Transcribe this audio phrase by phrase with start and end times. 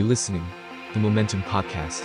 [0.00, 0.46] You listening,
[0.92, 2.00] the Momentum Podcast.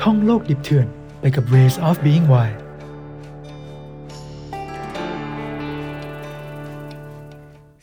[0.00, 0.86] ท่องโลกดิบเถื่อน
[1.20, 2.58] ไปกับ Ways of Being Wild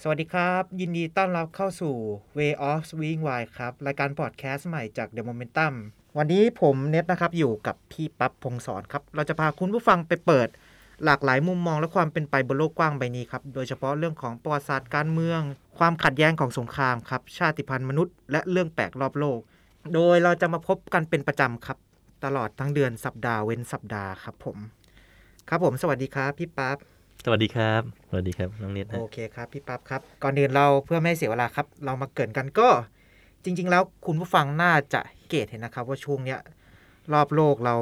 [0.01, 1.95] สวัสดีครับ ยินดีต้อนรับเข้าสู่
[2.37, 5.73] Way of Swing Wild ครับ รายการพอดแคสต์ใหม่จาก The Momentum
[6.17, 10.49] วันนี้ผมเน็ตนะครับอยู่กับพี่ปั๊บพงศรครับ เราจะพาคุณผู้ฟังไปเปิด
[11.05, 15.41] หลากหลายมุมมองและความเป็นไปบนโลกกว้างใบนี้ครับ โดยเฉพาะเรื่องของประวัติศาสตร์การเมือง
[15.77, 19.39] ความขัดแย้งของสงครามครับ ชาติพันธุ์มนุษย์ และเรื่องแปลกรอบโลก
[19.93, 21.77] โดยเราจะมาพบกันเป็นประจำครับ
[22.25, 24.57] ตลอดทั้งเดือนสัปดาห์เว้นสัปดาห์ครับผม
[25.49, 26.77] ครับผม สวัสดีครับพี่ปั๊บ
[27.25, 32.69] สวัสดีครับ สวัสดีครับน้องเน็ตฮะโอเคครับพี่ปั๊บครับ ก่อนอื่นเราเพื่อไม่ให้เสียเวลาครับ เรามาเกรินกันก็
[33.43, 36.39] จริง ๆ แล้วคุณผู้ฟังน่าจะเกตเห็นนะครับ ว่าช่วงเนี้ย
[37.13, 37.75] รอบโลกเรา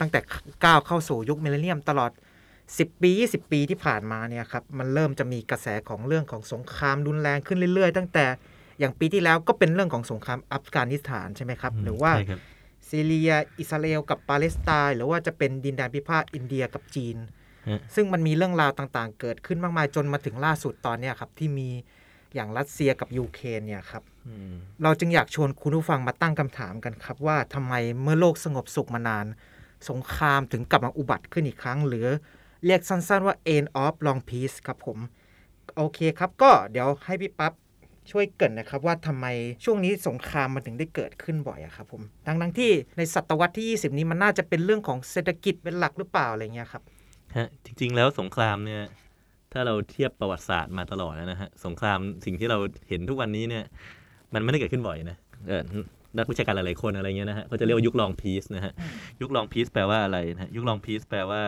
[0.00, 0.20] ตั้งแต่
[0.64, 2.10] ก้าวเข้าสู่ยุคมิลเลนเนียมตลอด
[2.66, 8.26] 10 ปี 20 ปีที่ผ่านมาเนี่ยครับมันเริ่มจะมีกระแสของเรื่องของสงครามรุนแรงขึ้นเรื่อย ๆ ตั้งแต่
[8.78, 12.40] อย่างปีที่แล้วก็เป็นเรื่องของสงครามอัฟกานิสถานใช่ไหมครับ หรือว่าใช่ครับ
[12.88, 17.16] ซีเรีย อิสราเอลกับปาเลสไตน์หรือว่าจะเป็นดินแดนพิพาทอินเดียกับจีน
[17.68, 21.68] ฮะซึ่งมันมีเรื่องราวต่างๆ เกิดขึ้นมากมายจนมาถึงล่าสุดตอนเนี้ยครับที่มี
[22.34, 29.26] อย่างรัสเซียกับยูเครนเนี่ยครับอืมเราจึงอยากชวนคุณผู้ฟังมาตั้งคำถามกันครับว่าทำไมเมื่อโลกสงบสุขมานาน
[29.88, 32.06] สงครามถึงกลับมาอุบัติขึ้นอีกครั้ง หรือ
[32.66, 34.98] เรียกสั้นๆว่า end of long peace ครับผม
[35.76, 37.52] โอเคครับ ก็เดี๋ยวให้พี่ปั๊บ
[38.10, 39.26] ช่วยเกรินนะครับว่าทำไม
[39.64, 46.82] ช่วงนี้สงครามมันถึงได้เกิดขึ้นบ่อยอะครับผมทั้งๆที่ในศตวรรษที่ 20 นี้มันน่าจะเป็นเรื่องของเศรษฐกิจเป็นหลักหรือเปล่าอะไรเงี้ยครับ
[47.36, 48.82] ฮะจริง ๆ แล้วสงครามเนี่ย
[49.52, 53.64] ถ้าเราเทียบประวัติศาสตร์มาตลอดนะฮะสงครามสิ่งที่เราเห็นทุกวันนี้เนี่ย
[54.34, 55.16] มันไม่ได้เกิดขึ้นบ่อยนะ
[55.48, 55.62] เออ
[56.18, 58.72] นักวิชาการหลายๆคนอะไรเงี้ยนะฮะก็จะเรียกว่ายุคลองพีซนะฮะ
[59.20, 61.40] ยุคลองพีซแปลว่าอะไรนะฮะยุคลองพีซแปลว่า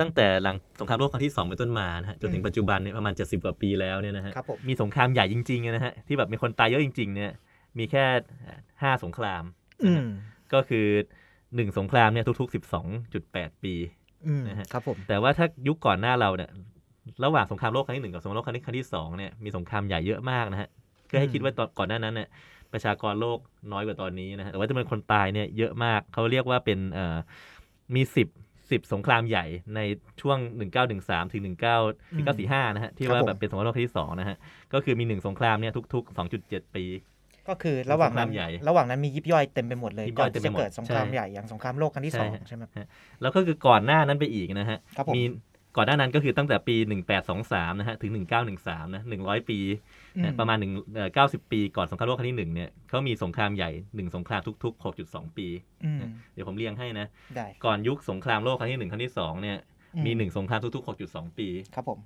[0.00, 7.32] ตั้งแต่หลังสงครามโลกครั้งที่สองเป็นต้นมานะฮะจนถึงปัจจุบันเนี่ยประมาณ 70 กว่าปีแล้วเนี่ยนะฮะครับผมมีสงครามใหญ่จริงๆนะฮะที่แบบมีคนตายเยอะจริง ๆ เนี่ย
[7.78, 8.04] มีแค่
[8.82, 9.42] ห้าสงคราม
[9.84, 10.10] อืนะฮะม
[10.52, 10.86] ก็คือ
[11.54, 12.54] หนึ่งสงครามเนี่ยทุก ๆ
[13.04, 13.74] 12.8 ปี
[14.26, 16.50] อืมนะฮะครับผมแต่ว่าถ้ายุคก่อนหน้าเราเนี่ย
[17.24, 20.68] ระหว่างสงครามโลกครั้งที่หนึ่งกับสงครามโลกครั้งที่ครั้งที่สองเนี่ยมีสงครามใหญ่เยอะมากนะฮะ
[21.10, 22.28] ก็ให้คิดว่าตอนก่อนหน้านั้นเนี่ย
[22.74, 23.38] ประชากรโลก
[23.72, 27.16] น้อยกว่าตอนนี้นะฮะแต่ว่าจำนวนคนตายเนี่ยเยอะมากเขาเรียกว่าเป็นเอ่อ
[27.94, 28.28] มีสิบ
[28.70, 29.46] สิบสงครามใหญ่
[29.76, 29.80] ใน
[30.20, 30.38] ช่วง
[30.86, 31.64] 1913 ถึง 19
[32.24, 34.36] 1945 นะฮะ ที่ว่าแบบเป็นสงครามโลกครั้งที่สองนะฮะ
[34.72, 36.84] ก็คือมีหนึ่งสงครามเนี่ยทุก ๆ 2.7 ปี
[37.48, 42.64] ก็คือระหว่างนั้นสงครามใหญ่ระหว่างนั้นมียิบย่อยเต็มไปหมดเลยยิบย่ก่ออนยเต็มที่ไปจะหมดเกิดสงครามใช่ใหญ่อย่างสงครามโลกครั้งที่สองใช่ใช่ไหม
[43.22, 45.22] แล้วก็คือก่อนหน้านั้นไปอีกนะฮะครับผมมี
[45.76, 46.76] ก่อนหน้านั้นก็คือตั้งแต่ปี
[47.28, 48.12] 1823 นะฮะ ถึง
[48.52, 49.58] 1913 นะ 100 ปี
[50.16, 55.46] อืนะประมาณ1เอ่อ90 ปีก่อนสงครามโลกครั้งที่หนึ่งเนี่ยเขามีสงครามใหญ่ 1 สงครามทุก ๆ 6.2 ปี
[55.84, 55.98] อืม
[56.32, 59.56] เดี๋ยวผมเรียงให้นะได้ก่อนยุคสงครามโลกครั้งที่ 1 ครั้งที่ 2 เนี่ย
[59.96, 62.00] อืมมี 1 สงครามทุก ๆ 6.2 ปี ครับผม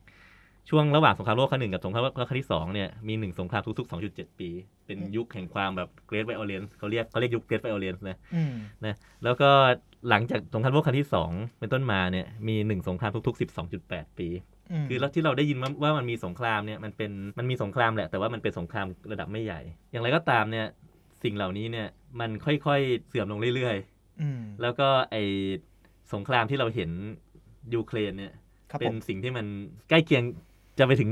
[0.71, 4.51] ช่วงระหว่างสงครามโลกครั้งหนึ่งกับสงครามโลกครั้งที่สองเนี่ยมีหนึ่งสงครามทุกๆ 2.7 ปี
[4.87, 8.55] เป็นยุคแห่งความแบบ Great Violence เขาเรียกเขาเรียกยุค Great Violence นะอืม
[8.87, 9.51] นะแล้วก็
[10.09, 13.41] หลังจากสงครามโลกครั้งที่2เป็นต้นมาเนี่ยมีหนึ่งสงครามทุกๆ
[13.79, 14.29] 12.8ปี
[14.83, 19.61] มคือแล้วที่เราได้ยินว่าว่ามันมีสงครามเนี่ยมันเป็นมันมีสงครามแหละแต่ว่ามันเป็นสงครามระดับไม่ใหญ่
[19.91, 20.67] อย่างไรก็ตามเนี่ย
[21.23, 21.89] สิ่งเหล่านี้เนี่ย
[22.21, 23.77] มันค่อยๆเสื่อมลงเรื่อย
[24.23, 25.17] อืมๆแล้วก็ไอ
[26.13, 26.91] สงครามที่เราเห็น
[27.75, 28.33] ยูเครนเนี่ย
[28.71, 29.47] ครับเป็ผนมสิ่งที่มัน
[29.89, 30.23] ใกล้เคียง
[30.79, 31.11] จะไปถึง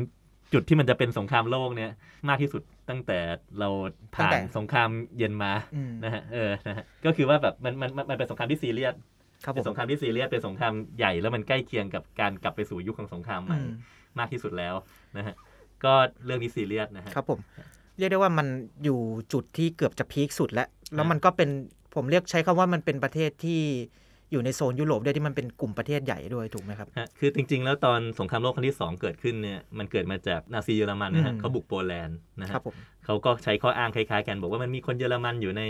[0.53, 1.91] จุดที่มันจะเป็นสงครามโลกเนี่ย
[2.29, 3.19] มากที่สุด ตั้งแต่
[3.61, 3.69] เรา
[4.15, 8.95] ผ่านสงครามเย็นมาอืมนะฮะเออนะฮะก็คือว่าแบบมันมันมันมันเป็นสงครามที่ซีเรียส
[9.45, 13.75] ครับผเป็นมสงครามที่ซีเรียสเป็นสงครามใหญ่แล้วมันใกล้เคียงกับการกลับไปสู่ยุคของสงครามใหม่อืม
[14.19, 14.75] มากที่สุดแล้ว
[15.17, 15.35] นะฮะ
[15.85, 15.93] ก็
[16.25, 17.39] เรื่องนี้ซีเรียสนะฮะครับผม
[17.99, 18.47] เรียกได้ว่ามัน
[18.85, 18.99] อยู่
[19.33, 21.51] จุดที่เกือบจะพีคสุดแล้ว แล้วมันก็เป็น
[21.95, 23.63] ผมเรียกใช้คำว่ามันเป็นประเทศที่
[24.32, 35.62] อยู่ในโซนยุโรปด้วยที่มันเป็นกลุ่มประเทศใหญ่ด้วยถูกไหมครับฮะคือจริง ๆ แล้วตอนสงครามโลกครั้งที่ 2 เกิดขึ้นเนี่ยมันเกิดมาจากนาซีเยอรมันนะฮะอืมเขาบุกโปแลนด์นะคฮะรับผมเขาก็ใช้ข้ออ้างคล้ายๆ กันบอกว่ามันมีคนเยอรมันอยู่ใน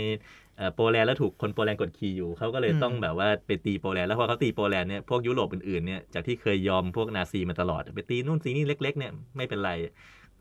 [0.57, 9.71] เอ่อโปแลนด์แล้วถูกคนโปแลนด์กดขี่อยู่เขาก็เลยต้องแบบว่าไปตีโปแลนด์แล้วพอเขาตีโปแลนด์เนี่ยพวกยุโรปอื่นๆเนี่ยจากที่เคยยอมพวกนาซีมาตลอดไปตีนู่นตีนี่เล็กๆเนี่ยไม่เป็นไร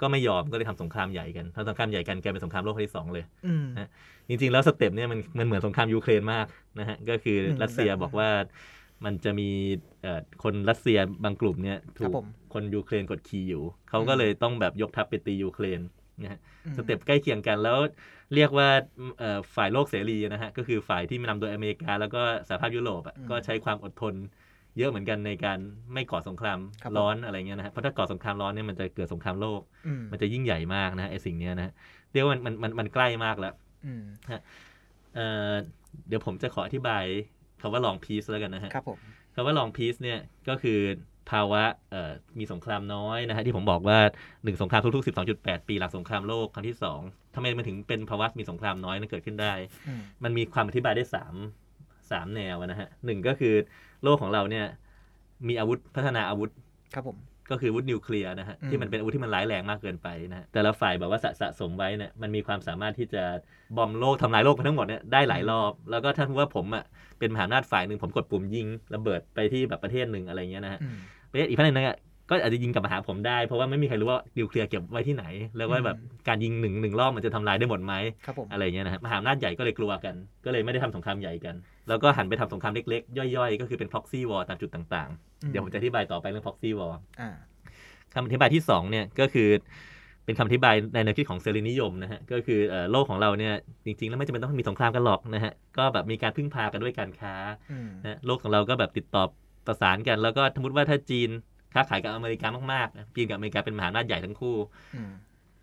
[0.01, 3.89] ก็ไม่ยอมก็เลยทำสงครามใหญ่กันทำสงครามใหญ่กันกลายเป็นสงครามโลกครั้งที่สองเลยอืมนะ
[4.29, 6.47] จริงๆ แล้วสเต็ปเนี่ยมันมันเหมือนสงครามยูเครนมาก
[6.79, 8.31] นะฮะ ก็คืออมรัสเซียแบบบอกว่า
[9.05, 9.49] มันจะมี
[10.03, 15.81] เอ่อคนรัสเซียบางกลุ่มเนี่ยถูครับผมคนยูเครนกดขี่อยู่ เขาก็เลยต้องแบบยกทัพไปตียูเครน
[16.23, 17.79] นะฮะอืมสเต็ปใกล้เคียงกันแล้ว
[18.35, 18.69] เรียกว่า
[19.19, 24.15] เอ่อฝ่ายโลกเสรีนะฮะ ก็คือฝ่ายที่นำโดยอเมริกา แล้วก็สหภาพยุโรปอะอืมก็ใช้ความอดทน
[24.79, 25.59] เยอะเหมือนกันในการ
[25.93, 31.73] ไม่ก่อสงครามครับผมร้อนอะไรเงี้ยนะฮะเพราะถ้าก่อสงครามร้อนเนี่ยมันจะเกิดสงครามโลกอืมมันจะยิ่งใหญ่มากนะฮะไอสิ่งเนี้ยนะฮะ
[32.13, 33.53] เรียกว่ามันมันมันมันใกล้มากแล้ว
[33.87, 34.05] อืม
[35.15, 35.53] เอ่อ
[36.09, 37.05] เดี๋ยวผมจะขออธิบาย
[37.61, 38.99] คำว่า long peace แล้วกันนะฮะครับผม
[39.35, 40.19] คำว่า long peace เนี่ย
[40.49, 40.79] ก็คือ
[41.31, 43.99] ภาวะเอ่อมีสงครามน้อยนะฮะที่ผมบอกว่า
[44.45, 45.07] หนึ่งสงครามทุกๆ
[45.37, 47.01] 12.8 ปีหลังสงครามโลกครั้งที่สอง
[47.35, 49.53] ทำไมมันถึงเป็นภาวะมีสงครามน้อยนั้นเกิดขึ้นได้
[49.89, 51.35] อืมมันมีความอธิบายได้สาม
[52.11, 53.55] สามแนวนะฮะหนึ่งก็คือ
[54.03, 54.67] โลกของเราเนี่ย
[55.49, 56.51] มีอาวุธพัฒนาอาวุธ
[56.95, 57.17] ครับผม
[57.51, 63.23] ก็คืออาวุธนิวเคลียร์นะฮะอืมที่มันเป็นอาวุธที่มันร้ายแรงมากเกินไปนะฮะแต่ละฝ่ายแบบว่าสะสะสมไว้เนี่ยมันมีความสามารถที่จะ
[63.77, 66.85] บอมโลกทำลายโลกไปทั้งหมดเนี่ยได้หลายรอบ แล้วก็ถ้าพูดว่าผมอะ
[67.19, 70.97] เป็นมหาอำนาจฝ่ายหนึ่งผมกดปุ่มยิงระเบิดไปที่แบบประเทศหนึ่งอะไรเงี้ยนะฮะอืม
[71.31, 71.97] ประเทศอีกประเทศหนึงอะ
[72.31, 75.25] ก็อาจจะยิงกลับมาหาผมได้ เพราะว่าไม่มีใครรู้ว่านิวเคลียร์เก็บไว้ที่ไหน
[75.57, 77.95] แล้วว่าแบบอืมการยิงหนึ่งหนึ่งรอบมันจะทำลายได้หมดไหม
[78.27, 80.15] ครับผมอะไรเงี้ยนะฮะมหาอำนาจใหญ่ก็เลยกลัวกัน
[80.45, 81.55] ก็เลยไม่ได้ทำสงครามใหญ่กัน
[81.89, 87.31] แล้วก็หันไปทำสงครามเล็กๆ ย่อยๆ ก็คือเป็น proxy war ตามจุดต่างๆ เดี๋ยวผมจะอธิบายต่อไปเรื่อง proxy war อ่า
[88.15, 89.49] คำอธิบายที่สองเนี่ยก็คือ
[90.25, 93.55] เป็นคำอธิบายในแนวคิดของเซรีนิยมนะฮะก็คือเอ่อโลกของเราเนี่ย
[93.87, 97.35] จริงๆ แล้วไม่จำเป็นต้องมีสงครามกันหรอกนะฮะก็แบบมีการพึ่งพากันด้วยการค้า
[97.73, 99.23] อืมนะโลกของเราก็แบบติดต่อ
[99.67, 101.31] ประสานกัน แล้วก็สมมติว่าถ้าจีน
[101.77, 104.57] ค้าขายกับอเมริกามากๆนะจีนกับอเมริกาเป็นมหาอำนาจใหญ่ทั้งคู่
[104.97, 105.13] อืม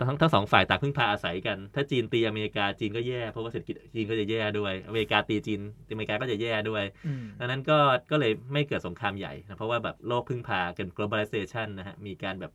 [0.07, 5.62] ทั้งทั้งสองฝ่ายต่างพึ่งพาอาศัยกัน ถ้าจีนตีอเมริกาจีนก็แย่เพราะว่าเศรษฐกิจจีนก็จะแย่ด้วย อเมริกาตีจีน
[5.92, 7.77] อเมริกาก็จะแย่ด้วยอืมดังนั้นก็
[8.12, 12.51] ก็เลยไม่เกิดสงครามใหญ่นะเพราะว่าแบบโลกพึ่งพากัน globalization นะฮะมีการแบบ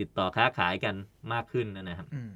[0.00, 0.94] ติดต่อค้าขายกัน
[1.32, 2.32] มากขึ้นนะครับอืม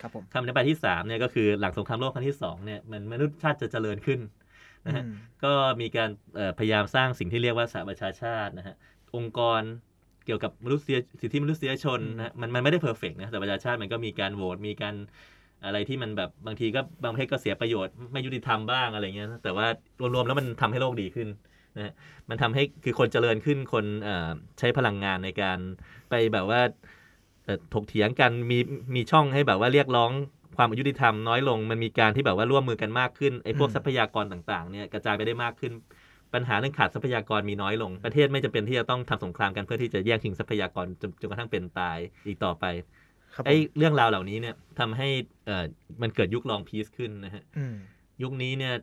[0.00, 4.20] ครับผมคำอธิบายที่3เนี่ยก็คือหลังสงครามโลกครั้งที่2เนี่ยมันมนุษยชาติจะเจริญขึ้น
[4.86, 5.14] นะฮะอืม
[5.44, 8.74] ก็มีการเอ่อพยายามสร้างสิ่งที่เรียกว่าสหประชาชาตินะฮะ
[9.16, 9.62] องค์กร
[10.28, 14.94] เกี่ยวกับมนุษยสิทธิมนุษยชนนะฮะมันมันไม่ได้เพอร์เฟกนะสหประชาชาติมันก็มีการโหวตมีการ
[15.64, 19.66] อะไรที่มันแบบบางทีก็บางประเทศก็เสียประโยชน์ไม่ยุติธรรมบ้างอะไรเงี้ยนะแต่ว่า
[20.14, 21.28] รวมๆแล้วมันทำให้โลกดีขึ้น
[21.76, 21.92] นะฮะ
[22.28, 24.28] มันทำให้คือคนเจริญขึ้นคนเอ่อ
[24.58, 25.58] ใช้พลังงานในการ
[26.10, 26.60] ไปแบบว่า
[27.44, 28.58] เอ่อถกเถียงกันมี
[28.94, 30.10] มีช่องให้แบบว่าเรียกร้อง
[30.56, 35.72] ความอายุติธรรมน้อยลง มันมีการที่แบบว่าร่วมมือกันมากขึ้นไอ้พวกอืมทรัพยากรต่างๆเนี่ยกระจายไปได้มากขึ้น
[36.34, 42.64] ปัญหาเรื่องขาดทรัพยากรมีน้อยลง ประเทศไม่จำเป็นที่จะต้องทำสงครามกันเพื่อที่จะแย่งชิงทรัพยากรจนจนกระทั่งเป็นตายอีกต่อไป
[43.34, 45.08] ครับผมไอ้เรื่องราวเหล่านี้เนี่ยทำให้
[45.46, 45.64] เอ่อ
[46.02, 47.76] มันเกิดยุคลองพีซขึ้นนะฮะอืม
[48.22, 48.74] ยุคนี้เนี่ย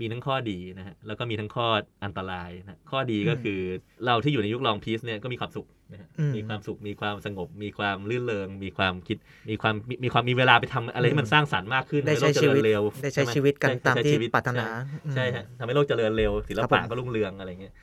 [0.00, 1.66] มีทั้งข้อดีนะฮะแล้วก็มีทั้งข้อ
[2.04, 3.60] อันตรายนะข้อดีก็อืมคือ
[4.04, 9.16] เราที่อยู่ในยุคลองพีซเนี่ยก็มีความสุขนะฮะอืมมีความสุขมีความสงบ มีความลื่นเริง มีความคิด
[9.50, 14.74] มีความมีมีความมีเวลาไปทำอะไรที่มันสร้างสรรค์มากขึ้นได้ใช้ห้โลกเจชีริวิตญเร็วได้ใช้หมชีวิตกันใช่ตามใช้ที่ชีวิตปรารถนาใช่
[15.04, 17.74] อืมใช่ฮะทำให้โลกเจริญเร็วศิลครับผปะมก็รุ่งเรืองอะไรเงี้ย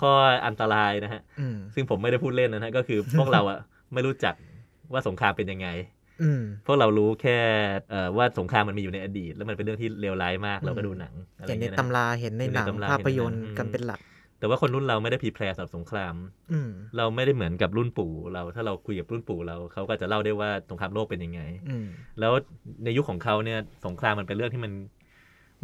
[0.00, 0.12] ข้อ
[0.46, 3.58] อันตรายนะฮะอืมซึ่งผมไม่ได้พูดเล่นนะฮะก็คือพวกเราอะ
[3.94, 4.34] ไม่รู้จัก
[4.92, 5.99] ว่าสงครามเป็นยังไงอืม
[6.66, 7.38] พวกเรารู้แค่
[7.90, 14.00] เอ่อว่าสงครามมันมีอยู่ในอดีต แล้วมันเป็นเรื่องที่เลวร้ายมากเราก็ดูหนังอะไรเห็นในเงี้ยนะตำราเห็นในหนังเห็นในตำราภาพยนตร์เห็นในหนังกันเป็นหลัก
[14.38, 16.14] แต่ว่าคนรุ่นเราไม่ได้พรีแพร์สำหรับสงคราม
[16.52, 21.86] อืมเราไม่ได้เหมือนกับรุ่นปู่เรา ถ้าเราคุยกับรุ่นปู่เราเขาก็จะเล่าได้ว่าสงครามโลกเป็นยังไงอืม
[22.20, 22.32] แล้ว
[22.84, 24.72] ในยุคของเขาเนี่ยสงครามมันเป็นเรื่องที่มัน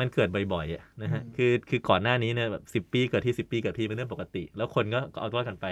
[0.00, 5.66] มันเกิดบ่อยๆอะนะฮะอืมคือ คือก่อนหน้านี้เนี่ยแบบสิปีเกิดที่สิปีเกิดที่เป็นเรื่องปกติ แล้วคนก็ก็เอาตัวกันไป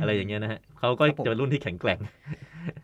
[0.00, 1.98] อะไรอย่างเงี้ยนะฮะเขาก็ครับผมจะเป็นรุ่นที่แข็งแกร่ง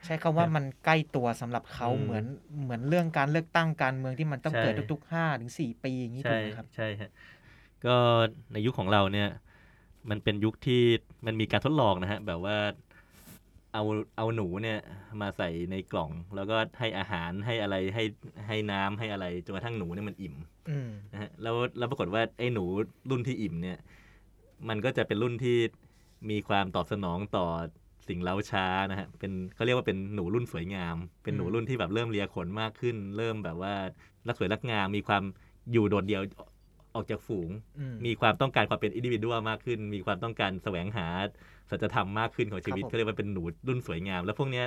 [0.05, 2.25] ใช้คำว่ามันใกล้ตัวสำหรับเขาอืมเหมือน
[2.63, 7.11] เหมือนเรื่องการเลือกตั้งการเมืองที่มันต้องใช่เกิดทุกๆห้าถึงสี่ปีอย่างนี้ถูใช่กไหมครับ ใช่ฮะ
[7.87, 7.97] ก็
[8.53, 9.29] ในยุคของเราเนี่ย
[10.11, 10.83] มันเป็นยุคที่
[11.27, 12.57] มันมีการทดลองนะฮะแบบว่า
[13.73, 13.83] เอา
[14.17, 14.79] เอาหนูเนี่ย
[15.21, 18.05] มาใส่ในกล่อง แล้วก็ให้อาหารให้อะไรให้
[18.47, 20.35] ให้น้ำให้อะไรจนกระทั่งหนูเนี่ยมันอิ่ม
[20.69, 22.65] อืมนะฮะแล้วแล้วปรากฏว่าไอ้หนู
[23.11, 23.79] รุ่นที่อิ่มเนี่ย
[24.69, 25.57] มันก็จะเป็นรุ่นที่
[26.31, 27.47] มีความตอบสนองต่อ
[28.09, 33.75] สิ่งเล้าช้านะฮะเป็นเขาเรียกว่าเป็นหนูรุ่นสวยงาม เป็นหนูรุ่นที่แบบเริ่มเลียขนมากขึ้น เริ่มแบบว่า
[34.29, 35.23] รักสวยรักงาม มีความ
[35.73, 36.23] อยู่โดดเดี่ยว
[36.95, 41.07] ออกจากฝูงอืมมีความต้องการความเป็นอินดิวิดวมากขึ้น มีความต้องการแสวงหา
[41.71, 44.67] สัจธรรมมากขึ้นของชีวิตครับผมเขาเรียกว่าเป็นหนูรุ่นสวยงาม แล้วพวกเนี้ย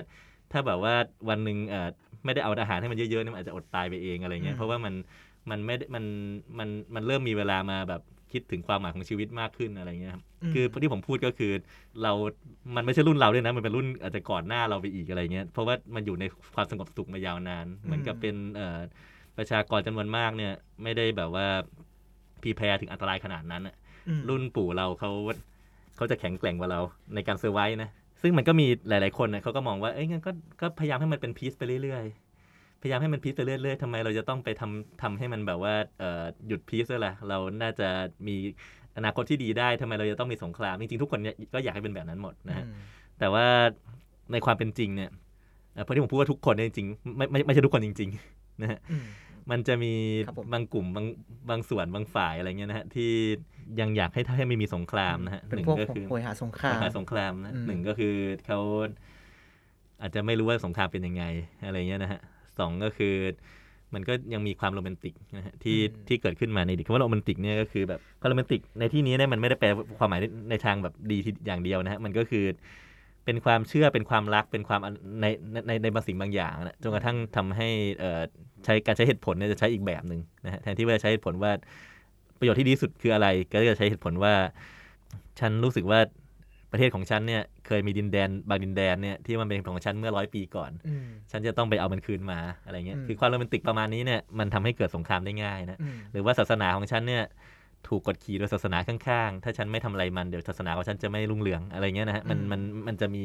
[0.52, 0.96] ถ้าแบบว่า
[1.30, 1.90] วันหนึ่งเอ่อ
[2.26, 4.94] ไม่ได้เอาอาหารให้มันเยอะๆเนี่ยมันอาจจะอดตายไปเองอะไรเงี้ยเพราะว่ามัน
[5.50, 6.06] มันไม่ได้มัน
[6.60, 11.52] มันมันเริ่มมีเวลามาแบบ คิดถึงความหมายของชีวิตมากขึ้นอะไรเงี้ยครับมคือที่ผมพูดก็คือ
[12.04, 12.14] เรา
[12.76, 18.80] มันไม่ใช่รุ่นเราด้วยนะ มันเป็นรุ่นอาจจะก่อนหน้าเราไปอีกอะไรเงี้ย เพราะว่ามันอยู่ในความสงบสุขมายาวนาน เหมือนกับเป็นเอ่อ
[19.38, 20.54] ประชากรจำนวนมากเนี่ย
[20.84, 21.48] ไม่ได้แบบว่า
[22.42, 23.76] พีแพรถึงอันตรายขนาดนั้นอะ
[24.08, 25.12] อืมรุ่นปู่เราเขา
[25.96, 26.82] เขาจะแข็งแกร่งกว่าเรา
[27.16, 27.90] ในการเซอร์ไวนะ
[28.22, 30.32] ซึ่งมันก็มีหลาย ๆคนนะเขาก็มองว่า เอ้ยงั้นก็
[30.62, 32.27] ก็พยายามให้มันเป็นพีซไปเรื่อยๆ
[32.82, 37.88] พยายามให้มันพีซไปเรื่อยๆทำไมเราจะต้องไปทำทำให้มันแบบว่าเอ่อหยุดพีซด้วยล่ะ เราน่าจะ
[38.28, 38.36] มี
[38.98, 42.74] อนาคตที่ดีได้ทำไมเราจะต้องมีสงคราม จริงๆ ทุกคนเนี่ยก็อยากให้เป็นแบบนั้นหมดนะฮะอืม
[43.20, 43.46] แต่ว่า
[44.32, 45.10] ในความเป็นจริงเนี่ย
[45.74, 49.06] เอ่อเพราะที่ผมพูดว่าทุกคนเนี่ยจริงๆไม่ไม่ไม่ใช่ทุกคนจริงๆนะฮะอืม
[49.52, 49.94] มันจะมี
[50.28, 51.06] ครับผมบางกลุ่มบาง
[51.50, 53.12] บางส่วนบางฝ่ายอะไรเงี้ยนะฮะที่
[53.80, 58.16] ยังอยากให้ให้ไม่มีสงครามนะฮะเป็นหนึ่งพวกก็คือโหยหาสงครามปัญหาสงครามนะอืมหนึ่งก็คือ
[58.46, 58.60] เขา
[60.02, 61.24] อาจจะไม่รู้ว่าสงครามเป็นยังไง
[61.66, 62.22] อะไรเงี้ยนะฮะ
[62.60, 63.14] สองก็คือ
[63.94, 69.68] มันก็ยังมีความโรแมนติกนะฮะที่อืมที่เกิดขึ้นมาในเด็กคำว่าโรแมนติกเนี่ยก็คือแบบความโรแมนติกในที่นี้เนี่ยมันไม่ได้แปล
[70.00, 72.46] ความหมายในในทางแบบดีทีอย่างเดียวนะฮะมันก็คือ
[73.26, 78.22] เป็นความเชื่อเป็นความรักเป็นความอันในในในในบางสิ่งบางอย่างนะจนกระทั่งทำให้เอ่อ
[78.66, 81.52] ใช้การใช้เหตุผลเนี่ยจะใช้อีกแบบหนึ่งนะฮะแทนที่ว่าจะใช้เหตุผลว่า
[82.40, 84.34] ประโยชน์ที่ดีที่สุดคืออะไร ก็จะใช้เหตุผลว่า
[85.40, 86.00] ฉันรู้สึกว่า
[86.72, 97.24] ประเทศของฉันเนี่ย เคยมีดินแดนบางดินแดนเนี่ยที่มันเป็นของฉันเมื่อร้อยปีก่อนอืมฉันจะต้องไปเอามันคืนมาอะไรเงี้ยอืมคือความโรแมนติกประมาณนี้เนี่ยมันทำให้เกิดสงครามได้ง่ายนะอืมหรือว่าศาสนาของฉันเนี่ย
[97.88, 103.24] ถูกกดขี่โดยศาสนาข้างๆ ถ้าฉันไม่ทำอะไรมันเดี๋ยวศาสนาของฉันจะไม่รุ่งเรืองอะไรเงี้ยนะฮะ มันมันมันจะมี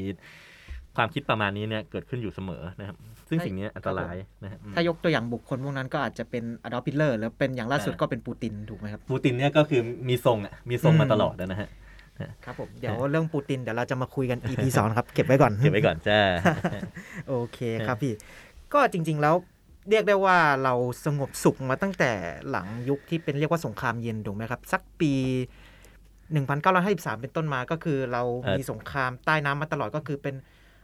[0.96, 2.96] ความคิดประมาณนี้เนี่ยเกิดขึ้นอยู่เสมอนะครับ
[3.28, 11.68] ซึ่งสิ่งเนี้ยอันตรายนะฮะถ้ายกตัวอย่างบุคคลพวกนั้นก็อาจจะเป็นอดอล์ฟฮิตเลอร์แล้วเป็นอย่างล่าสุดอ่าก็เป็นปูตินถูกไหมครับ ปูตินเนี่ยก็คือมีทรงอะ มีทรงมาอืมตลอดนะฮะ
[12.44, 16.20] ครับผมเดี๋ยวเรื่องปูตินเดี๋ยวเราจะมาคุยกัน EP สองครับ เก็บไว้ก่อนเก็บไว้ก่อนจ้า
[17.28, 18.14] โอเคครับพี่
[18.72, 19.34] ก็จริง ๆแล้ว
[19.90, 20.74] เรียกได้ว่าเรา
[21.04, 22.12] สงบสุขมาตั้งแต่
[22.50, 25.12] หลังยุคที่เป็นเรียกว่าสงครามเย็นถูกไหมครับ สักปี
[26.32, 30.34] 1953 เป็นต้นมาก็คือเราเอ่อมีสงครามใต้น้ำมาตลอดก็คือเป็น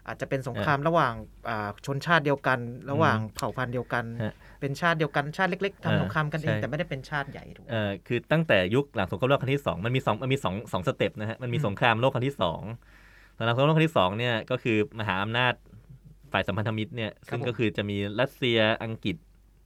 [0.07, 1.12] อาจจะเป็นสงครามระหว่าง
[1.49, 2.59] อ่าชนชาติเดียวกัน
[2.90, 12.62] ระหว่างเผ่าพันธุ์เดียวกันฮะ เป็นชาติเดียวกันชาติเล็กๆเออทำสงครามกันเองใช่แต่ไม่ได้เป็นชาติใหญ่ถูกไหมเอ่อคือตั้งแต่ยุคหลังสงครามโลกครั้งที่สองมันมีสองมันมีสองสองสเต็ปนะฮะมันมีอืมสงครามโลกครั้งที่สอง
[13.34, 15.54] หลังสงครามโลกครั้งที่สองเนี่ยก็คือมหาอำนาจ
[16.32, 19.16] ฝ่ายสัมพันธมิตรเนี่ยซึ่งก็คือจะมีรัสเซียอังกฤษ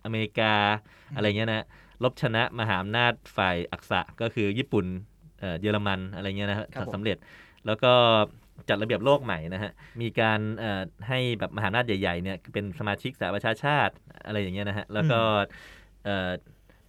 [0.05, 0.53] อเมริกา
[1.15, 1.65] อะไรเงี้ยนะ
[2.03, 4.87] ลบชนะมหาอำนาจฝ่ายอักษะก็คือญี่ปุ่น
[5.39, 7.17] เอ่อเยอรมันอะไรเงี้ยนะฮะครับผมสำเร็จ
[7.67, 7.93] แล้วก็
[8.69, 13.95] จัดระเบียบโลกใหม่นะฮะ มีการเอ่อให้แบบมหาอำนาจใหญ่ๆเนี่ยเป็นสมาชิกสหประชาชาติ
[14.27, 15.21] อะไรอย่างเงี้ยนะฮะ แล้วก็
[16.05, 16.31] เอ่อ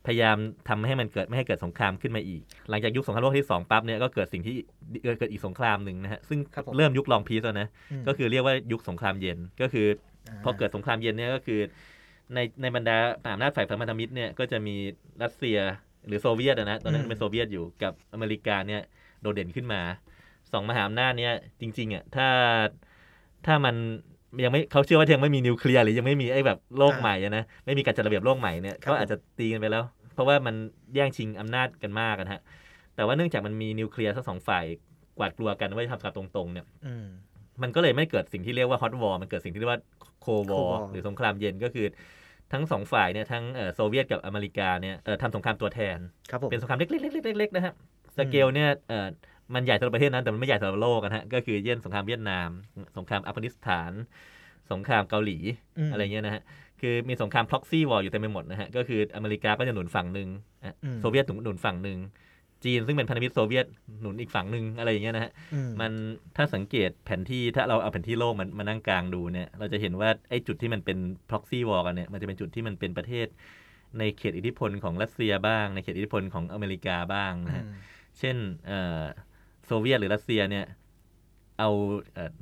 [0.07, 0.37] พยายาม
[0.69, 4.55] ทำให้มันเกิดไม่ให้เกิดสงครามขึ้นมาอีก หลังจากยุคสงครามโลกที่สองปั๊บเนี่ยก็เกิดสิ่งที่
[5.03, 7.67] เกิดเกิดอีกสงครามหนึ่งนะฮะ ซึ่งครับผมเริ่มยุคลองพีซแล้วนะ
[8.01, 11.59] มก็คือเรียกว่ายุคสงครามเย็น ก็คือาพอเกิดสงครามเย็นเนี่ยก็คือ
[12.33, 14.75] ในในบรรดามหาอำนาจฝ่ายสัมพันธมิตรเนี่ยก็จะมี
[15.23, 15.57] รัสเซีย
[16.07, 18.81] หรือโซเวียตอะนะ ตอนนั้นเป็นโซเวียตอยู่กับอเมริกาเนี่ย
[19.21, 19.81] โดดเด่นขึ้นมา
[20.53, 22.27] สองมหาอำนาจเนี่ยจริงๆอะถ้า
[23.45, 23.75] ถ้ามัน
[24.43, 29.83] ยังไม่เขาเชื่อว่ายังไม่มีนิวเคลียร์หรือยังไม่มีไอ้แบบโลกอ่าใหม่อะนะไม่มีการจัดระเบียบโลกใหม่เนี่ยครับก็อาจจะตีกันไปแล้ว
[30.13, 30.55] เพราะว่ามัน
[30.95, 32.41] แย่งชิงอำนาจกันมากกันฮะ
[32.95, 34.65] แต่ว่าเนื่องจากมันมีนิวเคลียร์ทั้งสองฝ่าย
[35.17, 37.07] หวาดกลัวกันว่าจะทำกันตรงๆเนี่ยอืม
[37.61, 39.81] มันก็เลยไม่เกิดสิ่งที่เรียกว่า Hot War มันเกิดสิ่งที่เรียกว่า
[40.21, 41.87] โควอ Cold ร์ War หรือสงครามเย็นก็คือ
[42.53, 45.97] ทั้งสองฝ่ายเนี่ยทั้งเอ่อโซเวียตกับอเมริกาเนี่ยเอ่อทำสงครามตัวแทน
[46.29, 47.73] ครับผมเป็นสงครามเล็กๆๆๆๆๆนะครับ
[48.17, 49.07] สเกลเนี่ยเอ่อ
[49.55, 52.49] มันใหญ่สำหรับประเทศนั้นแต่มันไม่ใหญ่สำหรับโลกนะฮะก็คือเช่นสงครามเวียดนาม
[52.97, 53.91] สงครามอัฟกานิสถาน
[54.71, 55.37] สงครามเกาหลี
[55.85, 56.41] มอะไรเงี้ยนะฮะ
[56.81, 60.29] คือมีสงคราม proxy war อยู่เต็มไปหมดนะฮะก็คืออเมริกาก็จะหนุนฝั่งหนึ่ง
[60.63, 61.99] อะอืมโซเวียตหนุนฝั่งหนึ่ง
[62.63, 63.65] จีนซึ่งเป็นพันธมิตรโซเวียต
[64.01, 65.91] หนุนอีกฝั่งหนึ่งอะไรอย่างเงี้ยนะฮะอืมัน
[66.35, 70.97] ถ้าสังเกตแผนที่ถ้าเราเอาแผนที่โลกมันมานั่งกลางดูเนี่ย เราจะเห็นว่าไอ้จุดที่มันเป็น
[71.29, 73.27] proxy war กันเนี่ย มันจะเป็นจุดที่มันเป็นประเทศ
[73.99, 77.73] ในเขตอิทธิพลของรัสเซียบ้าง ในเขตอิทธิพลของอเมริกาบ้างนะฮะอืม
[78.19, 79.03] เช่นเอ่อ
[79.65, 80.65] โซเวียตหรือรัสเซียเนี่ย
[81.59, 81.69] เอา
[82.13, 82.33] เอ่อ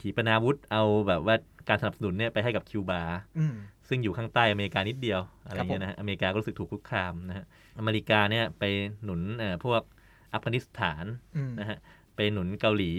[0.00, 1.36] ขีปนาวุธ เอาแบบว่า
[1.68, 3.02] การสนับสนุนเนี่ยไปให้กับคิวบา
[3.38, 3.54] อืม
[3.88, 7.44] ซึ่งอยู่ข้างใต้อเมริกานิดเดียวอะไรครับผมเงี้ยนะฮะอเมริกาก็รู้สึกถูกคุกคามนะฮะ
[7.78, 8.64] อเมริกาเนี่ยไป
[9.04, 9.82] หนุนเอ่อพวก
[10.32, 11.04] อัฟกานิสถาน
[11.36, 11.78] อืมนะฮะ
[12.16, 12.92] ไปหนุนเกาหลี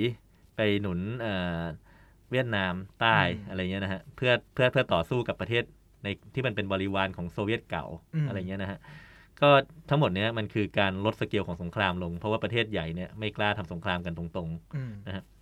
[0.56, 1.64] ไปหนุนเอ่อ
[2.32, 5.64] เวียดนามใต้อืมอะไรเงี้ยนะฮะเพื่อเพื่อเพื่อต่อสู้กับประเทศ
[6.04, 8.80] ในที่มันเป็นบริวารของโซเวียตเก่าอืมอะไรเงี้ยนะฮะ
[9.42, 9.50] ก็
[9.90, 14.92] ทั้งหมดเนี้ยมันคือการลดสเกลของสงครามลง เพราะว่าประเทศใหญ่เนี่ยไม่กล้าทำสงครามกันตรงอืม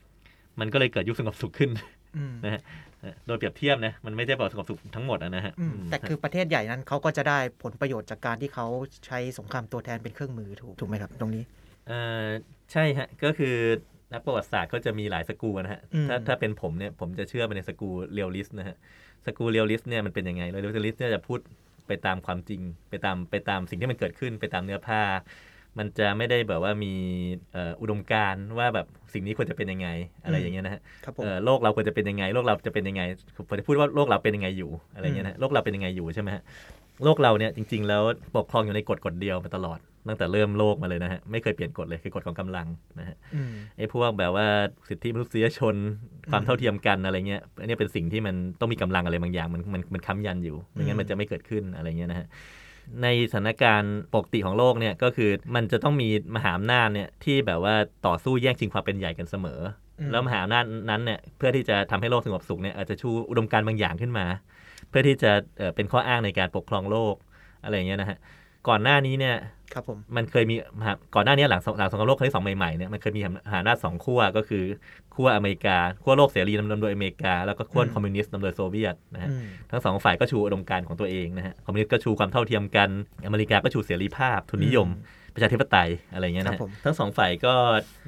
[0.09, 1.71] ๆมันก็เลยเกิดยุคสงบสุขขึ้น
[2.17, 2.61] อืมนะฮะ
[2.99, 8.67] เอ่อโดยเปรียบเทียบนะมันไม่ได้บอกสงบสุขทั้งหมดอะนะฮะอืมอืมแต่คือประเทศใหญ่นั้นเขาก็จะได้ผลประโยชน์จากการที่เขา
[9.05, 11.43] ใช้สงครามตัวแทนเป็นเครื่องมือถูกถูกไหมครับ ตรงนี้
[11.87, 12.27] เอ่อ
[12.71, 13.55] ใช่ฮะก็คือ
[14.13, 18.75] นักประวัติศาสตร์ก็จะมีหลายสกูนะฮะอืมถ้าถ้าเป็นผมเนี่ยผมจะเชื่อไปใน school realist นะฮะ
[19.25, 21.39] school realist เนี่ยมันเป็นยังไง realist เนี่ยจะพูด
[21.87, 25.01] ไปตามความจริง ไปตามไปตามสิ่งที่มันเกิดขึ้น ไปตามเนื้อผ้า
[25.79, 26.93] มันจะไม่ได้แบบว่ามี
[27.51, 29.87] เอ่ออุดมการณ์ว่าแบบสิ่งนี้ควรจะเป็นยังไง
[30.23, 33.01] อะไรอย่างเงี้ยนะฮะครับผมเอ่อโลกเราควรจะเป็นยังไง โลกเราจะเป็นยังไง
[33.49, 36.43] ผมจะพูดว่าโลกเราเป็นยังไงอยู่อะไรเงี้ยนะฮะโลกเราเป็นยังไงอยู่ใช่ไหมฮะ
[37.03, 38.03] โลกเราเนี่ยจริง ๆ แล้ว
[38.35, 42.67] ปกครองอยู่ในกฎกฎเดียวมาตลอด ตั้งแต่เริ่มโลกมาเลยนะฮะ ไม่เคยเปลี่ยนกฎเลยคือกฎของกำลัง
[42.99, 44.47] นะฮะอืมไอ้พวกแบบว่า
[44.89, 45.75] สิทธิมนุษยชน
[46.31, 52.27] ความอืมเท่าเทียมกันอะไรเงี้ยอันนี้เป็นสิ่งที่มันต้องมีกำลังอะไรบางอย่างมันมันมันค้ำยันอยู่ไม่งั้อืนมมันจะไม่เกิดขึ้นอะไรเงี้ยนะฮะ
[53.03, 57.75] ในสถานการณ์ปกติของโลกเนี่ยก็คือมันจะต้องมีมหาอำนาจเนี่ยที่แบบว่า
[58.07, 59.59] ต่อสู้แย่งชิงความเป็นใหญ่กันเสมอ
[59.99, 64.25] อืมแล้วมหาอำนาจนั้นเนี่ยเพื่อที่จะทำให้โลกสงบสุขเนี่ยอาจจะชูอุดมการณ์บางอย่างขึ้นมา
[64.89, 67.15] เพื่อที่จะเอ่อเป็นข้ออ้างในการปกครองโลก
[67.63, 68.17] อะไรอย่างเงี้ยนะฮะ
[68.67, 69.35] ก่อนหน้านี้เนี่ย
[69.73, 74.63] ครับผมมันเคยมีมหาก่อนหน้านี้หลังสงหลังสงครามโลกครั้งที่สองใหม่ๆเนี่ยมันเคยมีมหาอำนาจสองขั้วก็คือ
[75.15, 82.89] ขั้วอเมริกาขั้วโลกเสรีนำโดยอเมริกา แล้วก็ขั้วคอมมิวนิสต์นำโดยโซเวียตนะฮะอืมทั้งสองฝ่ายก็ชูอุดมการณ์ของตัวเองนะฮะคอมมิวนิสต์ก็ชูความเท่าเทียมกัน
[83.25, 84.87] อเมริกาก็ชูเสรีภาพทุนนิยม
[85.33, 87.53] ประชาธิปไตยอะไรเงี้ยนะฮะครับผมทั้งสองฝ่ายก็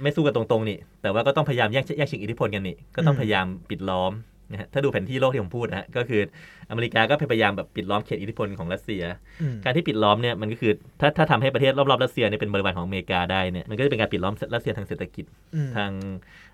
[0.01, 4.11] ไม่สู้กันตรงๆนี่แต่ว่าก็ต้องพยายามแย่งแย่งชิงอิทธิพลกันนี่ก็ต้องอืมพยายามปิดล้อม
[4.51, 6.21] นะฮะถ้าดูแผนที่โลกที่ผมพูดนะฮะก็คือ
[6.69, 9.03] อเมริกาก็พยายามแบบปิดล้อมเขตอิทธิพลของรัสเซีย
[9.41, 10.71] อืมการที่ปิดล้อมเนี่ยมันก็คือ
[11.01, 15.25] ถ้าถ้าทำให้ประเทศรอบๆรัสเซียเนี่ยเป็นบริวารของอเมริกาได้เนี่ยมันก็จะเป็นการปิดล้อมรัสเซียทางเศรษฐกิจ
[15.55, 15.91] อืมทาง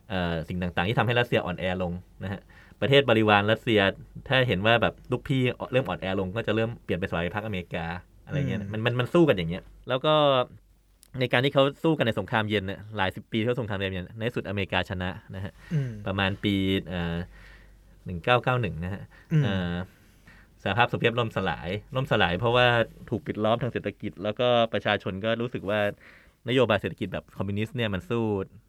[0.09, 1.93] เอ่อสิ่งต่างๆ ที่ทำให้รัสเซียอ่อนแอลง
[2.23, 2.41] นะฮะ
[2.81, 3.79] ประเทศบริวารรัสเซีย
[4.27, 7.85] ถ้าเห็นว่าแบบลูกพี่เริ่มอ่อนแอลง ก็จะเริ่มเปลี่ยนไปสายพรรคอเมริกา
[8.25, 10.13] อะไรเงี้ยนะมันมันมันสู้กันอย่างเงี้ยแล้วก็
[11.19, 16.55] ในการที่เขาสู้กันในสงครามเย็นเนี่ยหลายสิบปีที่เขาสงครามเย็นเนี่ยในที่สุดอเมริกาชนะนะฮะอืมประมาณปี
[18.03, 19.75] เอ่อหนึ่งเก้าเก้าหนึ่งนะฮะอืมเอ่อ
[20.63, 22.65] สหภาพโซเวียตล่มสลาย ล่มสลายเพราะว่า
[23.09, 25.79] ถูกปิดล้อมทางเศรษฐกิจ แล้วก็ประชาชนก็รู้สึกว่า
[26.49, 28.23] นโยบายเศรษฐกิจแบบคอมมิวนิสต์เนี่ยมันสู้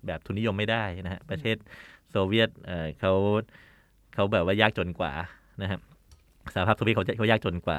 [0.06, 1.56] แบบทุนนิยมไม่ได้นะฮะ ประเทศ
[2.10, 3.12] โซเวียตเอ่อเขา
[4.14, 5.12] เขาแบบว่ายากจนกว่า
[5.62, 5.80] นะครับ
[6.54, 7.78] สหภาพโซเวียตเขาจะเขายากจนกว่า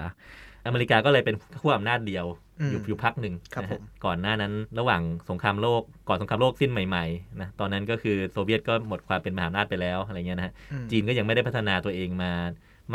[0.66, 2.26] อเมริกาก็เลยเป็นขั้วอำนาจเดียว
[2.60, 12.32] อืมอยู่อยู่พักหนึ่งครับนะผฮะมก่อนหน้านั้นระหว่างสงครามโลกก่อนสงครามโลกสิ้นใหม่ๆนะตอนนั้นก็คือโซเวียตก็หมดความเป็นมหาอำนาจไปแล้วอะไรเงี้ยนะฮะอืมจีนก็ยังไม่ได้พัฒนาตัวเองมา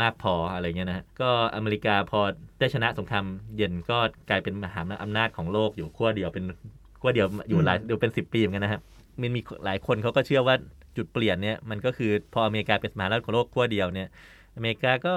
[0.01, 2.19] มากพออะไรเงี้ยนะฮะก็อเมริกาพอ
[2.59, 3.25] ได้ชนะสงคราม
[3.57, 3.97] เย็นก็
[4.29, 6.45] กลายเป็นมหาอำนาจของโลกอยู่ขั้วเดียวเป็น
[7.01, 8.81] ขั้วเดียวอยู่หลายเดียวเป็นสิบปีเหมือนกันนะครับ
[9.21, 10.55] มันมีหลายคนเขาก็เชื่อว่า
[10.97, 14.09] จุดเปลี่ยนเนี่ยมันก็คือพออเมริกาเป็นมหาอำนาจของโลกขั้วเดียวเนี่ย
[14.55, 15.13] อเมริกาก็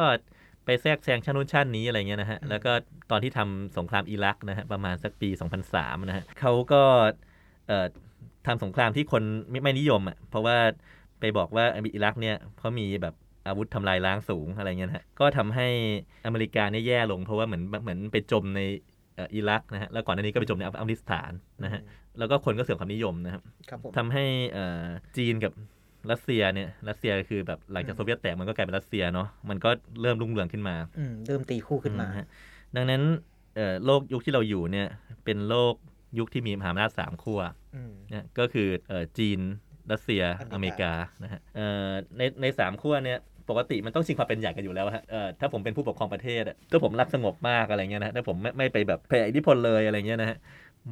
[0.65, 2.73] ไปแทรกแซงชาตินู้นชาตินี้อะไรเงี้ยนะฮะ แล้วก็
[3.11, 5.29] ตอนที่ทำสงครามอิรักนะฮะประมาณสักปี
[5.69, 6.83] 2003 นะฮะเขาก็
[7.69, 7.87] เอ่อ
[8.47, 10.57] ทำสงครามที่คนไม่ไม่นิยมอะเพราะว่า
[11.21, 11.65] ไปบอกว่า
[11.95, 13.15] อิรักเนี่ยเขามีแบบ
[13.47, 15.69] อาวุธทำลายล้างสูงอะไรเงี้ยนะฮะก็ทำให้
[16.27, 18.61] อเมริกาเนี่ยแย่ลง เพราะว่าเหมือนเหมือนไปจมใน
[19.17, 21.33] เอ่ออิรักนะฮะแล้วก่อนหน้านี้ก็ไปจมในอัฟกานิสถาน
[21.65, 21.81] นะฮะ
[22.19, 24.85] แล้วก็คนก็เสื่อมความนิยมนะครับครับผมทำให้เอ่อ
[25.17, 25.53] จีนกับ
[26.11, 29.71] รัสเซียเนี่ยรัสเซียคือแบบหลังจากอืมโซเวียตแตกมันก็กลายเป็นรัสเซียเนาะมันก็
[30.03, 32.27] เริ่มรุ่งเรืองขึ้นมาอืมเริ่มตีคู่ขึ้นมาอืฮะ
[32.77, 33.03] ดังนั้น
[33.57, 34.89] เอ่อโลกยุคที่เราอยู่เนี่ย
[35.25, 35.75] เป็นโลก
[36.19, 37.41] ยุคที่มีมหาอำนาจสามขั้ว
[37.75, 39.41] อืมนะก็คือเอ่อจีน
[39.93, 40.93] รัสเซียออเมเมริริกากา
[41.23, 43.19] นะฮะเอ่อในในสามขั้วเนี่ย
[43.51, 50.39] ปกติมันต้องชิงความเป็นใหญ่กันอยู่แล้วฮะเอ่อถ้าผมเป็นผู้ปกครองประเทศอะถ้าผมรักสงบมากอะไรเงี้ยนะฮะถ้าผมไม่ไม่ไปแบบแผ่อิทธิพลเลยอะไรเงี้ยนะฮะ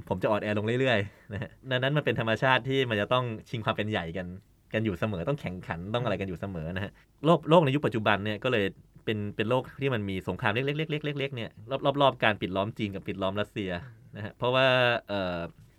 [0.09, 4.27] ผมจะอ่อนแอลงเรื่อยๆนะฮะดังนั้นมันเป็นธรรมชาติที่มันจะต้องชิงความเป็นใหญ่กัน
[4.73, 6.93] กันอยู่เสมอต้องแข่งขันต้องอะไรกันอยู่เสมอนะฮะ
[7.25, 8.65] โลกโลกในยุคปัจจุบันเนี่ยก็เลย
[9.05, 13.71] เป็นเป็นโลกที่มันมีสงครามเล็กๆๆๆๆๆเนี่ยรอบรอบๆการปิดล้อมจีนกับปิดล้อมรัสเซีย
[14.17, 14.67] นะฮะเพราะว่า
[15.09, 15.39] เอ่อ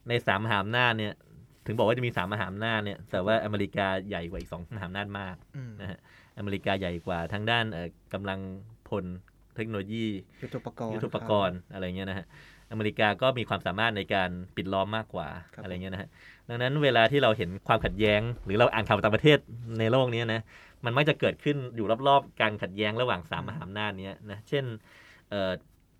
[0.09, 1.13] ในสามมหาอำนาจเนี่ย
[1.65, 5.99] ถึงบอกว่าจะมีสามมหาอำนาจเนี่ยแต่ว่าอเมริกาใหญ่กว่าอีกสองมหาอำนาจมากอืมนะฮะ
[6.37, 8.39] อเมริกาใหญ่กว่าทางด้านเอ่อกำลัง
[8.89, 9.05] พล
[9.55, 10.05] เทคโนโลยี
[10.41, 12.25] ยุทโธปกรณ์ยุทโธปกรณ์อะไรเงี้ยนะฮะ
[12.71, 16.09] อเมริกาก็มีความสามารถในการปิดล้อมมากกว่าครับอะไรเงี้ยนะฮะ
[16.49, 19.37] ดังนั้นเวลาที่เราเห็นความขัดแย้ง หรือเราอ่านข่าวต่างประเทศ
[19.79, 20.41] ในโลกนี้นะ
[20.85, 24.65] มันมักจะเกิดขึ้นอยู่รอบๆ การขัดแย้งระหว่างสามมหาอำนาจเนี้ยนะเช่น
[25.29, 25.51] เอ่อ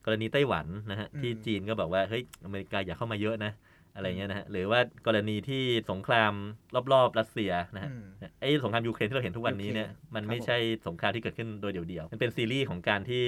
[0.06, 3.52] กรณีไต้หวันนะฮะที่จีนก็บอกว่าเฮ้ยอเมริกาอย่าเข้ามาเยอะนะ
[3.96, 6.34] อะไรเงี้ยนะฮะหรือว่ากรณีที่สงคราม
[6.94, 8.04] รอบๆรัสเซียนะฮะอืม
[8.42, 10.58] ไอ้สงครามยูเครนที่เราเห็นทุกวันนี้เนี่ยยูเครนมันครับไม่ใช่
[10.88, 13.24] สงครามที่เกิดขึ้นโดยเดี่ยวๆมันเป็นซีรีส์ของการที่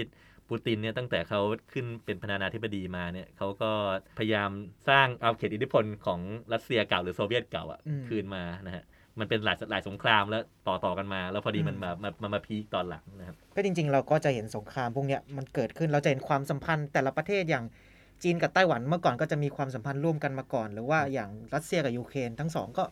[0.49, 1.41] ปูตินเนี่ยตั้งแต่เขา
[1.73, 3.71] ขึ้นเป็นประธานาธิบดีมาเนี่ยเขาก็
[4.17, 4.51] พยายาม
[4.89, 6.19] สร้างเอาเขตอิทธิพลของ
[6.53, 8.83] รัสเซียเก่าหรือโซเวียตเก่าอะอืมคืนมานะฮะ
[9.19, 17.65] มันเป็นหลายหลายสงครามแล้วต่อต่อกันมา แล้วพอดีมันอืมมามามามาพีคตอนหลังนะครับก็จริง ๆ เราก็จะเห็นสงครามพวกเนี้ยมันเกิดขึ้นเราจะเห็นความสัมพันธ์แต่ละประเทศอย่าง
[18.23, 22.83] จีนกับไต้หวันเมื่อก่อนก็จะมีความสัมพันธ์ร่วมกันมาก่อน หรือว่าอย่างรัสเซียกับยูเครนทั้งสองก็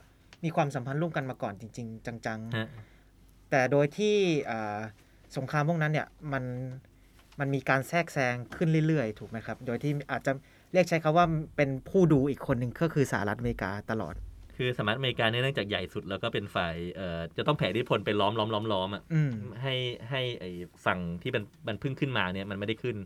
[0.43, 4.15] มีความสัมพันธ์ร่วมกันมาก่อนจริง ๆ จังฮะๆแต่โดยที่
[4.49, 4.79] อ่า
[5.37, 6.43] สงครามพวกนั้นเนี่ยมัน
[7.41, 10.31] มันมีการแทรกแซงขึ้นเรื่อยๆ ถูกไหมครับ โดยที่อาจจะ
[10.73, 11.25] เรียกใช้คาว่า
[11.57, 14.15] เป็นผู้ดูอีกคนหนึ่งก็คือสหรัฐอเมริกาตลอด
[14.57, 19.75] คือสหรัฐอเมริกาเนี่ยเนื่องจากใหญ่สุดแล้วก็เป็นฝ่ายเอ่อจะต้องแผ่อิทธิพลไปล้อมล้อมล้อมล้อมอะอืมให้
[20.09, 20.51] ให้ไอ้
[20.85, 22.97] ฝั่งที่มันมันเพิ่งขึ้นมาเนี่ยมันไม่ได้ขึ้น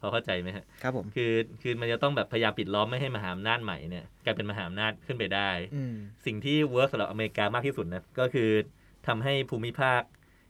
[0.00, 5.94] พอเข้าใจไหมฮะครับผมคือคือมันจะต้องแบบพยายามปิดล้อมไม่ให้มหาอำนาจใหม่เนี่ยกลายเป็นมหาอำนาจขึ้นไปได้อืม
[6.26, 8.50] สิ่งที่ work สำหรับอเมริกามากที่สุดนะก็คือ
[9.06, 10.02] ทำให้ภูมิภาค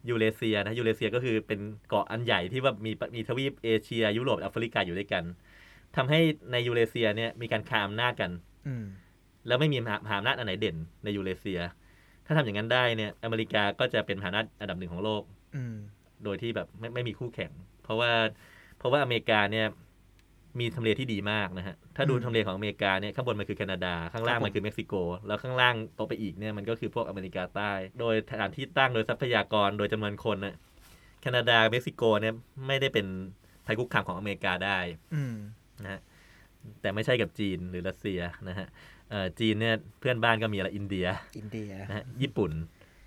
[0.09, 5.25] ยูเรเซียนะยูเรเซียก็คือเป็นเกาะอันใหญ่ที่ว่ามีมีทวีปเอเชีย ยุโรปแอฟริกาอยู่ด้วยกัน
[5.97, 6.21] ทำให้
[6.53, 8.31] ในยูเรเซียเนี่ยมีการคานอำนาจกัน
[8.69, 8.85] อืม
[9.47, 11.61] แล้วไม่มีมหามหาอำนาจอันไหนเด่นในยูเรเซีย
[12.27, 15.23] ถ้าทำอย่างนั้นได้เนี่ย อเมริกาก็จะเป็นมหาอำนาจอันดับหนึ่งของโลก
[15.57, 15.77] อืม
[16.25, 17.51] โดยที่แบบไม่ไม่มีคู่แข่ง
[17.83, 18.13] เพราะว่า
[18.79, 19.67] เพราะว่าอเมริกาเนี่ย
[20.59, 24.95] มีทำเลที่ดีมากนะฮะ ถ้าดูอืมทำเลของอเมริกาเนี่ยข้างบนมันคือแคนาดา ข้างล่างครับผมมันคือเม็กซิโก
[25.27, 30.57] แล้วข้างล่างต่อไปอีกเนี่ยมันก็คือพวกอเมริกาใต้ โดยสถานที่ตั้งโดยทรัพยากรโดยจำนวนคนนะ
[31.21, 32.35] แคนาดาเม็กซิโกเนี่ย
[32.67, 33.07] ไม่ได้เป็น
[33.67, 34.79] ภัยคุกคามของอเมริกาได้
[35.15, 35.35] อืม
[35.83, 36.01] นะฮะ
[36.81, 38.67] แต่ไม่ใช่กับจีนหรือรัสเซียนะฮะ
[39.11, 41.07] เอ่อจีนเนี่ยเพื่อนบ้านก็มีอะไรอินเดีย
[41.39, 42.53] อินเดียนะฮะญี่ปุ่น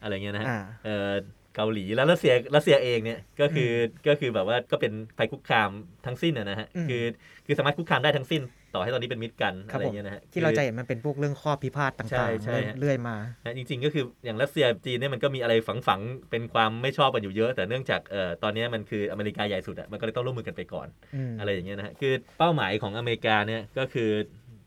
[0.01, 0.47] อะไรเงี้ยนะฮะ
[0.87, 1.15] อ่า
[1.55, 3.71] เอ่อเกาหลีแล้วรัสเซียรัสเซียเองเนี่ยก็คือ
[4.07, 5.69] ก็คือแบบว่าก็เป็นภัยคุกคาม
[6.05, 7.03] ทั้งสิ้นนะนะฮะอืมคือ
[7.45, 8.41] คือสามารถคุกคามได้ทั้งสิ้น
[8.73, 12.09] ต่อให้ตอนนี้เป็นมิตรกันครัอะบไรผมเงี้ยนะฮะที่เราคือจะเห็นมันเป็นพวกเรื่องข้อพิพาทใช่ต่าง
[12.45, 15.53] ใช่ๆเรื่อยมานะจริงๆ ก็คืออย่างรัสเซียจีนเนี่ยมันก็มีอะไร
[15.87, 24.09] ฝังๆเป็นความไม่ชอบกันอยู่เยอะ แต่เนื่องจากเอ่อตอนนี้มันคืออเมริกาใหญ่สุดอะมันก็เลยต้องร่วมมือกันไปก่อนอืมอะไรอย่างเงี้ยนะฮะคือเป้าหมายของอเมริกาเนี่ยก็คือ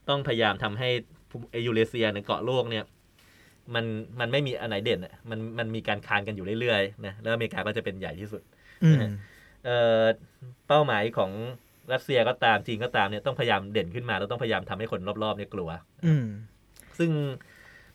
[0.09, 0.89] ต้องพยายามทำให้
[1.53, 2.85] เอยูเรเซียในยเกาะโลกเนี่ย
[3.75, 3.85] มัน
[4.21, 8.43] มันไม่มีอันไหนเด่นอะมันมันมีการคานกันอยู่เรื่อยๆนะแล้วอเมริกาก็จะเป็นใหญ่ที่สุด
[8.85, 9.03] อืม
[9.65, 10.05] เอ่อ
[10.69, 11.31] เป้าหมายของ
[11.93, 15.71] รัสเซียก็ตามจีนก็ตามเนี่ยต้องพยายามเด่นขึ้นมาแล้วต้องพยายามทำให้คนรอบๆเนี่ยกลัว
[16.07, 16.27] อืม
[16.99, 17.11] ซึ่ง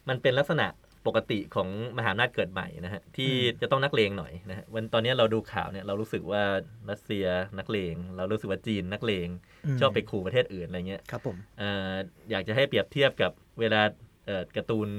[0.09, 0.67] มันเป็นลักษณะ
[1.07, 6.43] ปกติของมหาอำนาจเกิดใหม่นะฮะที่อืมจะต้องนักเลงหน่อยนะฮะวันตอนนี้เราดูข่าวเนี่ยเรารู้สึกว่า
[6.89, 7.25] รัสเซีย
[7.59, 9.27] นักเลง เรารู้สึกว่าจีนนักเลง
[9.75, 11.91] มชอบไปขู่ประเทศอื่นอะไรเงี้ยครับผมเอ่อ
[12.31, 13.81] อยากจะให้เปรียบเทียบกับเวลา
[14.25, 14.89] เอ่อการ์ตูน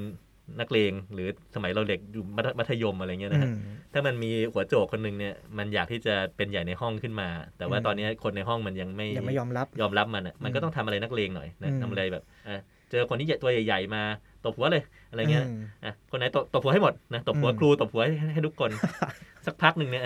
[0.60, 3.58] นักเลงหรือสมัยเราเด็กอยู่มัธมัธยมอะไรเงี้ยนะฮะอืม
[3.92, 7.28] ถ้ามันมีหัวโจกคนหนึ่งเนี่ยมันอยากที่จะเป็นใหญ่ในห้องขึ้นมา
[7.58, 14.02] แต่ว่าอืมตอนนี้คนในห้องมันยังไม่ยังไม่ยอมรับยอมรับมันอะมันก็อืมต้องทำอะไรนักเลงหน่อยนะอืมทำอะไรแบบเอ่อเจอคนที่ใหญ่ตัวใหญ่ ๆ มา
[14.44, 18.70] ตบหัวเลยอะไรเงี้ยมอะคนไหนตบตบหัวให้หมดนะตบหัวอืมครูตบหัวให้ให้ทุกคน
[19.46, 20.04] สักพักหนึ่งเนี่ย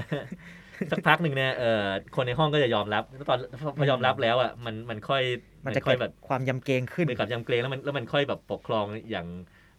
[0.93, 3.39] สักพักหนึ่งเนี่ยเอ่อคนในห้องก็จะยอมรับแล้วตอน
[3.79, 5.23] พอยอมรับแล้วอะมันมันค่อย
[5.67, 9.27] มันจะค่อเกิยดแบบความยำเกรงขึ้นเป็นกับยำเกรงแล้วมันแล้วมันค่อยแบบปกครองอย่าง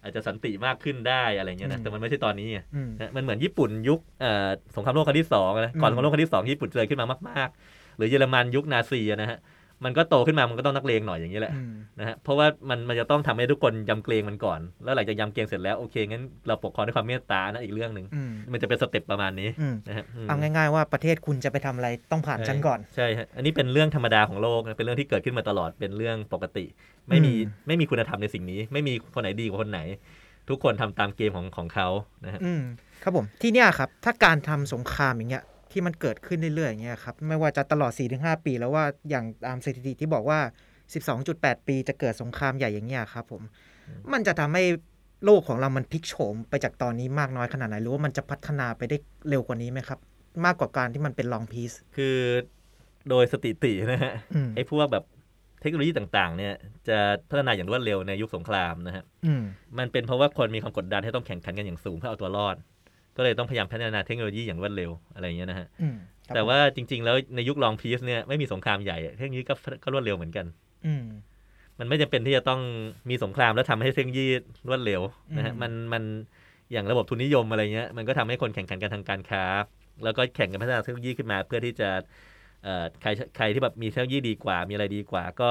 [0.04, 9.38] อาจจะสันติมากขึ้นได้อะไรเงี้ยนะอืมแต่มันไม่ใช่ตอนนี้ไงอืมนะมันเหมือนญี่ปุ่นยุคเอ่อสงครามโลกครั้งที่สองนะก่อนอืมสงครามโลกครั้งที่สองที่ญี่ปุ่นเจริญขึ้นมามาก ๆ หรือเยอรมันยุคนาซีอะนะฮะ
[9.86, 26.65] มันก็โตขึ้นมามันก็ต้องนักเลงหน่อยอย่างนี้แหละอืมนะฮะเพราะว่ามันมันจะต้องทำให้ทุกคนยำเกรงมันก่อน แล้วหลังจากยำเกรงเสร็จแล้วโอเคงั้นเราปกครองด้วยความเมตตานะอีกเรื่องหนึ่งอืมมันจะเป็นสเต็ปประมาณนี้อืมนะฮะอืมเอาง่ายๆว่าประเทศคุณจะไปทำอะไรต้องผ่านฉันก่อนใช่ฮะอันนี้เป็นเรื่องธรรมดาของโลกนะเป็นเรื่องที่เกิดขึ้นมาตลอดเป็นเรื่องปกติ
[27.10, 29.82] ไม่มีอืมไม่มีคุณธรรมในสิ่งนี้ ไม่มีคนไหนดีกว่าคนไหน
[30.50, 31.88] ทุกคนทำตามเกมของของเขา
[32.26, 32.62] นะฮะอืม
[33.04, 40.39] ครับผมที่เนี้ยครับถ้าการทำสงครามอย่างเงี้ย ที่มันเกิดขึ้นเรื่อยๆอย่างเงี้ยครับไม่ว่าจะตลอด 4-5 ปีแล้วว่าอย่างตามสถิติที่บอกว่า
[41.03, 43.41] 12.8 ปีจะเกิดสงครามใหญ่อย่างเงี้ยครับผม
[44.13, 44.63] มันจะทำให้
[45.25, 48.97] โลกของเรามันพลิกโฉมไปจากตอนนี้มากน้อยขนาดไหนหรือว่ามันจะพัฒนาไปได้
[49.29, 49.99] เร็วกว่านี้ไหมครับ
[50.45, 52.17] มากกว่าการที่มันเป็นลองพีซคือ
[53.10, 55.03] โดยสถิตินะฮะอืมไอ้พวกแบบ
[55.62, 56.53] เทคโนโลยีต่างๆ เนี่ย
[56.88, 56.97] จะ
[57.29, 59.43] พัฒนาอย่างรวดเร็วในยุคสงครามนะฮะอืม
[59.77, 62.55] มันเป็นเพราะว่าคนมีความกดดันให้ต้องแข่งขันกันอย่างสูงเพื่อเอาตัวรอด
[63.19, 69.53] ก็เลยต้องพยายามพัฒนาเทคโนโลยีอย่างรวดเร็วอะไรอย่างเงี้ยนะฮะอืมครับแต่ว่าจริง ๆ แล้วในยุคลองพีซเนี่ยไม่มีสงครามใหญ่เทคโนโลยีก็
[69.84, 70.45] ก็รวดเร็วเหมือนกัน
[70.86, 71.05] อืม
[71.79, 72.62] มันไม่จำเป็นที่จะต้อง
[73.10, 74.27] มีสงครามแล้วทำให้เทคโนโลยี
[74.67, 75.01] รวดเร็ว
[75.38, 76.03] นะฮะอืมมันมัน
[76.71, 79.43] อย่างระบบทุนนิยมอะไรเงี้ยมันก็ทำให้คนแข่งขันกันทางการค้า
[80.03, 81.89] แล้วก็แข่งกันพัฒนาเทคโนโลยีขึ้นมา เพื่อที่จะ
[82.63, 85.49] เอ่อใครใครที่แบบมีเทคโนโลยีดีกว่า มีอะไรดีกว่า ก็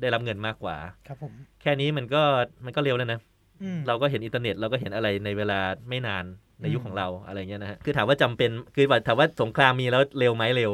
[0.00, 0.76] ได้รับเงินมากกว่า
[1.08, 2.22] ครับผม แค่นี้มันก็
[2.64, 3.20] มันก็เร็วแล้วนะ
[3.62, 6.24] อืมเราก็เห็นอินเทอร์เน็ตเราก็เห็นอะไรในเวลาไม่นาน
[6.60, 10.72] ในยุคอืมของเราอะไรเงี้ยนะฮะคือถามว่าจำเป็นคือว่าถามว่าสงครามมีแล้วเร็วไหมเร็ว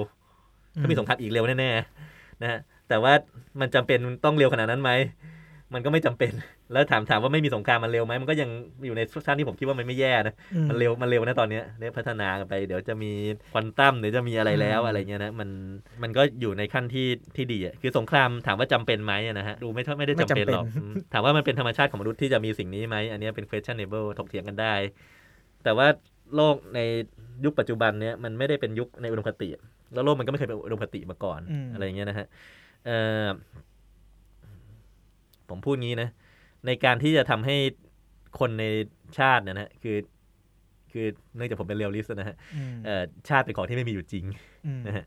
[0.80, 3.12] ถ้ามีสงครามอีกเร็วแน่ๆนะฮะแต่ว่า
[3.60, 4.90] มันจำเป็นต้องเร็วขนาดนั้นไหม
[5.74, 6.32] มันก็ไม่จำเป็น
[6.72, 8.50] แล้วถามถามว่าไม่มีสงครามมันเร็วไหมมันก็ยัง
[8.86, 13.12] อยู่ในชั้นที่ผมคิดว่ามันไม่แย่นะอืมันเร็วมันเร็วนะตอนเนี้ยเนี่ยพัฒนากันไป เดี๋ยวจะมี
[13.52, 15.48] ควอนตัมเดี๋ยวจะมีอะไรแล้วอืมอะไรเงี้ยนะมัน
[16.02, 24.74] มันก็อยู่ในขั้นที่ที่ดีอะคือสงครามถามว่าจำเป็นไหมอะนะฮะดูไม่เท่าไม่ได้จำเป็นหรอกอืมถามว่ามันเป็นธรรมชาติของมนุษย์ที่จะมีสิ่งนี้ไหมอันเนี้ยเป็น questionable ถกเถียงกันได้
[25.64, 25.87] แต่ว่า
[26.37, 26.81] โลกใน
[27.44, 29.62] ยุคปัจจุบันเนี้ยมันไม่ได้เป็นยุคในอุดมคติอะ
[29.94, 32.27] แล้วโลกมันก็ไม่เคยเป็นอุดมคติมาก่อนอืมอะไรอย่างเงี้ยนะฮะ
[32.87, 32.96] เอ่
[33.27, 33.29] อ
[35.50, 36.09] ผมพูดงี้นะ
[36.66, 37.57] ในการที่จะทำให้
[38.38, 38.64] คนใน
[39.18, 39.96] ชาติเนี่ยนะฮะคือ
[40.92, 44.24] คือเนื่องจากผมเป็น realist นะฮะอืมเอ่อชาติเป็นของที่ไม่มีอยู่จริง
[44.66, 45.05] อืมนะฮะ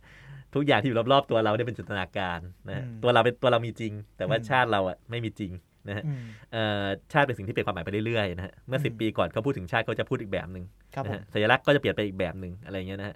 [0.55, 5.51] ทุกอย่างที่อยู่รอบๆตัวเราเนี่ยเป็นจินตนาการนะฮะอืมตัวเราเป็นตัวเรามีจริง แต่ว่าอืมชาติเราอะไม่มีจริง
[5.89, 10.63] นะฮะอืมเอ่อชาติเป็นสิ่งที่เปลี่ยนความหมายไปเรื่อยๆนะฮะเมื่อสิบอืมปีก่อนเขาพูดถึงชาติเขาจะพูดอีกแบบหนึ่ง
[10.95, 13.15] นะฮะครับผมสัญลักษณ์ก็จะเปลี่ยนไปอีกแบบหนึ่งอะไรอย่างเงี้ยนะฮะ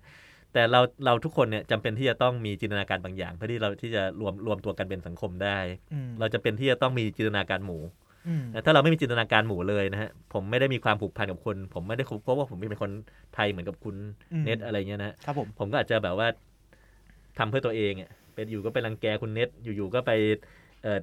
[0.54, 5.58] แต่เราเราทุกคนเนี่ยจำเป็นที่จะต้องมีจินตนาการบางอย่าง เพื่อที่เราที่จะรวมรวมตัวกันเป็นสังคมได้
[5.94, 7.82] อืมเราจำเป็นที่จะต้องมีจินตนาการหมู่
[8.28, 12.92] อืมนะถ้าเราไม่มีจินตนาการหมู่เลยนะฮะผมไม่ได้มีความผูกพันกับคนผมไม่ได้พบว่าผมเป็นคน
[13.36, 13.96] ไทยเหมือนกับคุณ
[14.34, 16.28] อืมเน็ตอะไรเงี้ยนะฮะครับผมผมก็อาจจะแบบว่า
[17.38, 20.12] ทำเพื่อตัวเองอะเป็นอยู่ก็ไปรังแกคุณเน็ตอยู่ๆก็ไป
[20.84, 21.00] เอ่อ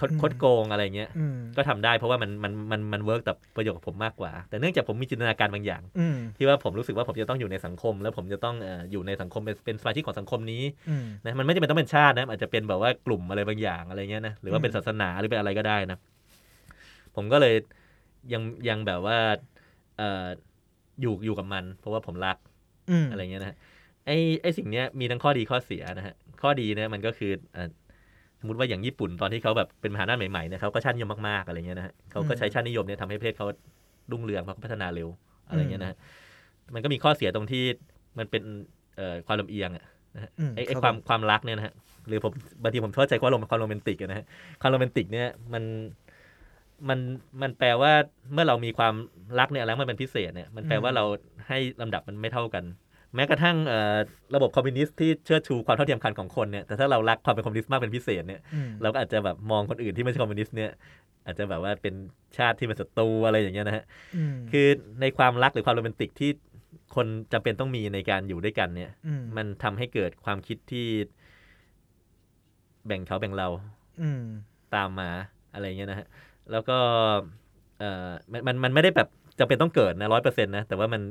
[0.00, 15.98] คดอืมคดโกงอะไรเงี้ยอืมก็ทำได้เพราะว่ามันมันมันมัน work กับประโยชน์กับผมมากกว่า แต่เนื่องจากผมมีจินตนาการบางอย่างอืมที่ว่าผมรู้สึกว่าผมจะต้องอยู่ในสังคม แล้วผมจะต้องเอ่ออยู่ในสังคมเป็นเป็นสมาชิกของสังคมนี้อืมนะมันไม่จำเป็นต้องเป็นชาตินะอาจจะเป็นแบบว่ากลุ่มอะไรบางอย่างอะไรเงี้ยนะหรือว่าเป็นอืมศาสนาหรือเป็นอะไรก็ได้นะ
[17.16, 17.54] ผมก็เลย
[18.32, 19.18] ยังยังแบบว่า
[19.98, 20.26] เอ่อ
[21.00, 22.36] อยู่อยู่กับมัน เพราะว่าผมรัก
[22.90, 23.56] อืมอะไรเงี้ยนะฮะ
[24.06, 27.68] ไอ้ไอ้สิ่งเนี้ยมีทั้งข้อดีข้อเสียนะฮะข้อดีเนี่ยมันก็คือเอ่อ
[28.42, 33.46] สมมติว่าอย่างญี่ปุ่นตอนที่เขาแบบเป็นมหาอำนาจใหม่ๆเนี่ยเขาก็ชาตินิยมมากๆอะไรเงี้ยนะฮะเขาก็ใช้ชาตินิยมเนี่ยทำให้ประเทศเขา
[34.10, 35.08] รุ่งเรืองเขาก็พัฒนาเร็ว
[35.48, 35.96] อะไรเงี้ยนะฮะ
[36.74, 37.64] มันก็มีข้อเสียตรงที่
[38.18, 38.42] มันเป็น
[38.96, 41.74] เอ่อความลำเอียงอะนะฮะอืมไอ้ไอ้ครับความผมความรักเนี่ยนะฮะ
[42.08, 44.26] หรือผมบางทีผมเข้าใจว่าโรความโรแมนติกอะนะฮะ
[44.60, 45.64] ความโรแมนติกเนี่ยมัน
[46.88, 46.98] มัน
[47.42, 47.92] มันแปลว่า
[48.32, 48.94] เมื่อเรามีความ
[49.38, 51.04] รักเนี่ยแล้วมันเป็นพิเศษเนี่ยมันแปลว่าเรา
[51.48, 52.64] ให้ลำดับมันไม่เท่ากัน
[53.14, 53.98] แม้กระทั่งเอ่อ
[54.34, 60.70] ระบบคอมมิวนิสต์ที่เชิดชูความเท่าเทียมกันของคนเนี่ยแต่ถ้าเรารักความเป็นคอมมิวนิสต์มากเป็นพิเศษเนี่ยอืมเราก็อาจจะแบบมองคนอื่นที่ไม่ใช่คอมมิวนิสต์เนี่ย
[61.26, 61.94] อาจจะแบบว่าเป็น
[62.36, 63.84] ชาติที่เป็นศัตรูอะไรอย่างเงี้ยนะฮะ
[64.34, 64.66] มคือ
[65.00, 66.30] ในความรักหรือความโรแมนติกที่
[66.94, 70.86] คนจำเป็นต้องมีในการอยู่ด้วยกันเนี่ยมมันทำให้เกิดความคิดที่
[72.86, 73.48] แบ่งเขาแบ่งเรา
[74.02, 74.22] อืม
[74.74, 75.10] ตามมา
[75.54, 76.06] อะไรเงี้ยนะฮะ
[76.50, 76.78] แล้วก็
[77.78, 81.02] เอ่อมันมันมันไม่ได้แบบจำเป็นต้องเกิดนะร้อยเปอร์เซ็นต์นะแต่ว่ามัน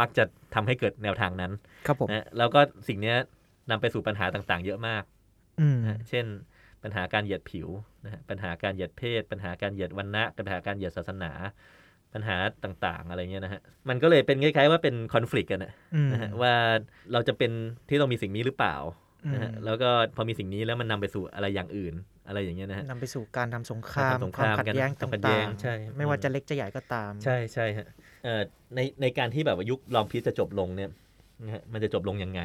[0.00, 0.24] มักจะ
[0.54, 1.52] ทำให้เกิดแนวทางนั้น
[1.86, 3.16] ครับผมนะแล้วก็สิ่งเนี้ย
[3.70, 5.02] นำไปสู่ปัญหาต่างๆ เยอะมาก
[5.60, 6.26] อืมนะฮะเช่น
[6.82, 7.68] ปัญหาการเหยียดผิว
[8.04, 11.32] นะฮะปัญหาการเหยียดเพศ ปัญหาการเหยียดวรรณะปัญหาการเหยียดศาสนา
[12.14, 16.52] ปัญหาต่างๆ อะไรเงี้ยนะฮะมันก็เลยเป็นคล้ายๆว่าเป็นคอน FLICT กันนะอืมนะฮะว่า
[17.12, 17.52] เราจะเป็น
[17.88, 18.76] ที่ต้องมีสิ่งนี้หรือเปล่า
[19.34, 21.94] นะฮะอืมแล้วก็พอมีสิ่งนี้แล้วมันนำไปสู่อะไรอย่างอื่น
[22.28, 28.09] อะไรอย่างเงี้ยนะฮะนำไปสู่การทำสงครามการทำสงคคราวามมขัดแย้งการตขัดแย้่างงใช่ๆไม่ว่าจะเล็กจะใหญ่ก็ตาม ใช่ใช่ฮะเอ่อ
[28.74, 30.90] ในในการที่แบบว่ายุคลองพีซจะจบลงเนี่ย
[31.44, 32.42] นะฮะมันจะจบลงยังไง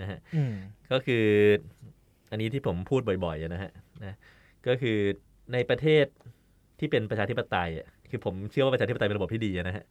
[0.00, 0.54] นะฮะอืม
[0.92, 1.24] ก็คือ
[2.30, 3.70] อันนี้ที่ผมพูดบ่อยๆอะนะฮะ
[4.04, 4.16] นะ
[4.66, 4.98] ก็คือ
[5.52, 6.04] ในประเทศ
[6.78, 9.84] ที่เป็นประชาธิปไตยอะคือผมเชื่อว่าประชาธิปไตยเป็นระบบที่ดีอะนะฮะ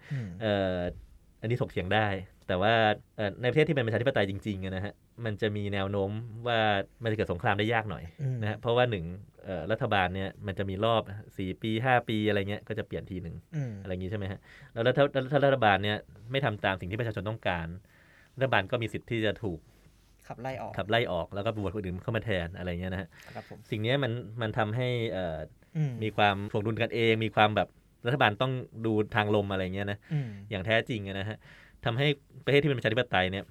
[1.39, 2.07] อืมเอ่ออันนี้ถกเถียงได้
[2.47, 2.73] แต่ว่า
[3.17, 4.93] เอ่อในประเทศที่เป็นประชาธิปไตยจริงๆอะนะฮะ
[5.25, 6.11] มันจะมีแนวโน้ม
[6.47, 6.59] ว่า
[7.03, 9.05] มันจะเกิดสงครามได้ยากหน่อยอืมนะฮะเพราะว่าหนึ่ง
[9.43, 11.01] เอ่อรัฐบาลเนี่ยมันจะมีรอบ
[11.37, 14.39] สี่ปีห้าปีอะไรเงี้ยก็จะเปลี่ยนทีหนึ่งอืมอะไรอย่างนี้ใช่ไหมฮะ
[14.73, 15.97] แล้วถ้าถ้าถ้ารัฐบาลเนี่ย
[16.31, 17.67] ไม่ทำตามสิ่งที่ประชาชนต้องการ
[18.35, 19.59] รัฐบาลก็มีสิทธิ์ที่จะถูก
[20.27, 25.37] ขับไล่ออกขับไล่ออกแล้วก็บวชคนอื่นเข้ามาแทนอะไรเงี้ยนะฮะครับผมสิ่งเนี้ยมันมันทำให้เอ่อ
[25.77, 27.67] อืมมีความถ่วงดุลกันเอง มีความแบบ
[28.07, 28.51] รัฐบาลต้อง
[28.85, 31.37] ดูทางลมอะไรเงี้ยนะอืมอย่างแท้จริงอะนะฮะ
[31.85, 32.07] ทำให้
[32.45, 33.43] ประเทศที่เป็นประชาธิปไตยเนี่ย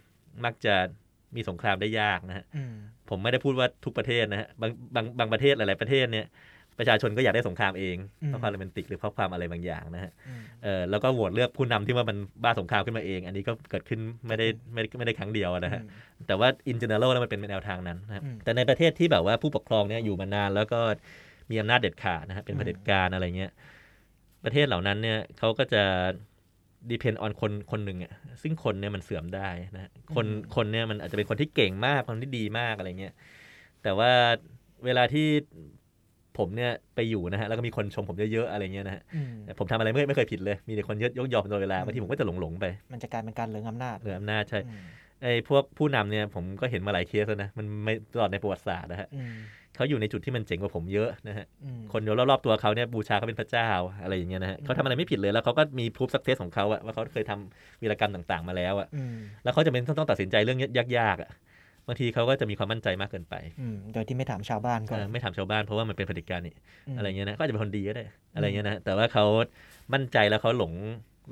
[0.44, 0.74] มักจะ
[1.36, 2.74] มีสงครามได้ยากนะฮะอืม
[3.10, 6.26] ผมไม่ได้พูดว่าทุกประเทศนะฮะบางบางบางประเทศหลาย ๆ ประเทศเนี่ย
[6.78, 15.82] ประชาชนก็อยากได้สงครามเองเพราะความโรแมนติกหรือเพราะความอะไรบางอย่างนะฮะอืมเออแล้วก็โหวตเลือกผู้นำที่ว่ามันบ้าสงครามขึ้นมาเอง อันนี้ก็เกิดขึ้นไม่ได้ไม่ได้ไม่ได้ครั้งเดียวนะฮะ
[16.26, 20.80] แต่ว่า in general แล้วมันเป็นแนวทางนั้นนะครับอืมแต่ในประเทศที่แบบว่าผู้ปกครองเนี่ยอยู่มานานแล้วก็
[21.50, 23.50] มีอำนาจเด็ดขาดนะฮะเป็นอืมเผด็จการอะไรเงี้ย
[24.46, 25.82] ประเทศเหล่านั้นเนี่ยเขาก็จะ
[26.90, 33.14] depend on คนคนหนึ่งอะซึ่งคนเนี่ยมันเสื่อมได้นะฮะคนคนเนี่ยมันอาจจะเป็นคนที่เก่งมากคนที่ดีมากอะไรเงี้ย
[33.82, 34.10] แต่ว่า
[34.84, 35.26] เวลาที่
[36.38, 44.82] ผมเนี่ยไปอยู่นะฮะแล้วก็มีคนชมผมเยอะๆอะไรเงี้ยนะฮะอืมผมทำอะไรไม่ไม่เคยผิดเลย มีแต่คนยกยกยอมตลอดเวลาอืมบางทีผมก็จะหลงหลงๆไป มันจะกลายเป็นการเหลืองอำนาจเหนืออำนาจใช่อืม
[45.22, 49.34] ไอ้พวกผู้นำเนี่ยผมก็เห็นมาหลายเคสแล้วนะมันไม่ตลอดในประวัติศาสตร์นะฮะอืม
[49.76, 53.68] เขาอยู่ในจุดที่มันเจ๋งกว่าผมเยอะนะฮะอืมคนอยู่รอบๆตัวเขาเนี่ยบูชาเขาเป็นพระเจ้า
[54.02, 60.58] อะไรอย่างเงี้ยนะฮะเขาทำอะไรไม่ผิดเลยแล้วเขาก็มีพูฟสักเซสของเขาอะว่าเขาเคยทำวีรกรรมต่างๆ มาแล้วอะอืมแล้วเขาจะเป็นต้องต้องตัดสินใจเรื่อง
[60.98, 61.30] ยากๆอะ
[61.86, 66.54] บางทีเขาก็จะมีความมั่นใจมากเกินไปอืมโดยที่ไม่ถามชาวบ้านก่อนเออไม่ถามชาวบ้านเพราะว่ามันเป็นเผด็จการนี่
[66.94, 69.24] มอะไรเงี้ยนะก็อาจจะเป็นคนดีก็ได้อะไรเงี้ยนะแต่ว่าเขา
[69.94, 70.72] มั่นใจแล้วเขาหลง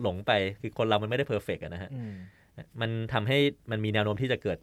[0.02, 2.14] หลงไปคือคนเรามันไม่ได้เพอร์เฟกต์นะฮะอืม
[2.80, 3.38] มันทำให้
[3.70, 4.58] มันมีแนวโน้มที่จะเกิด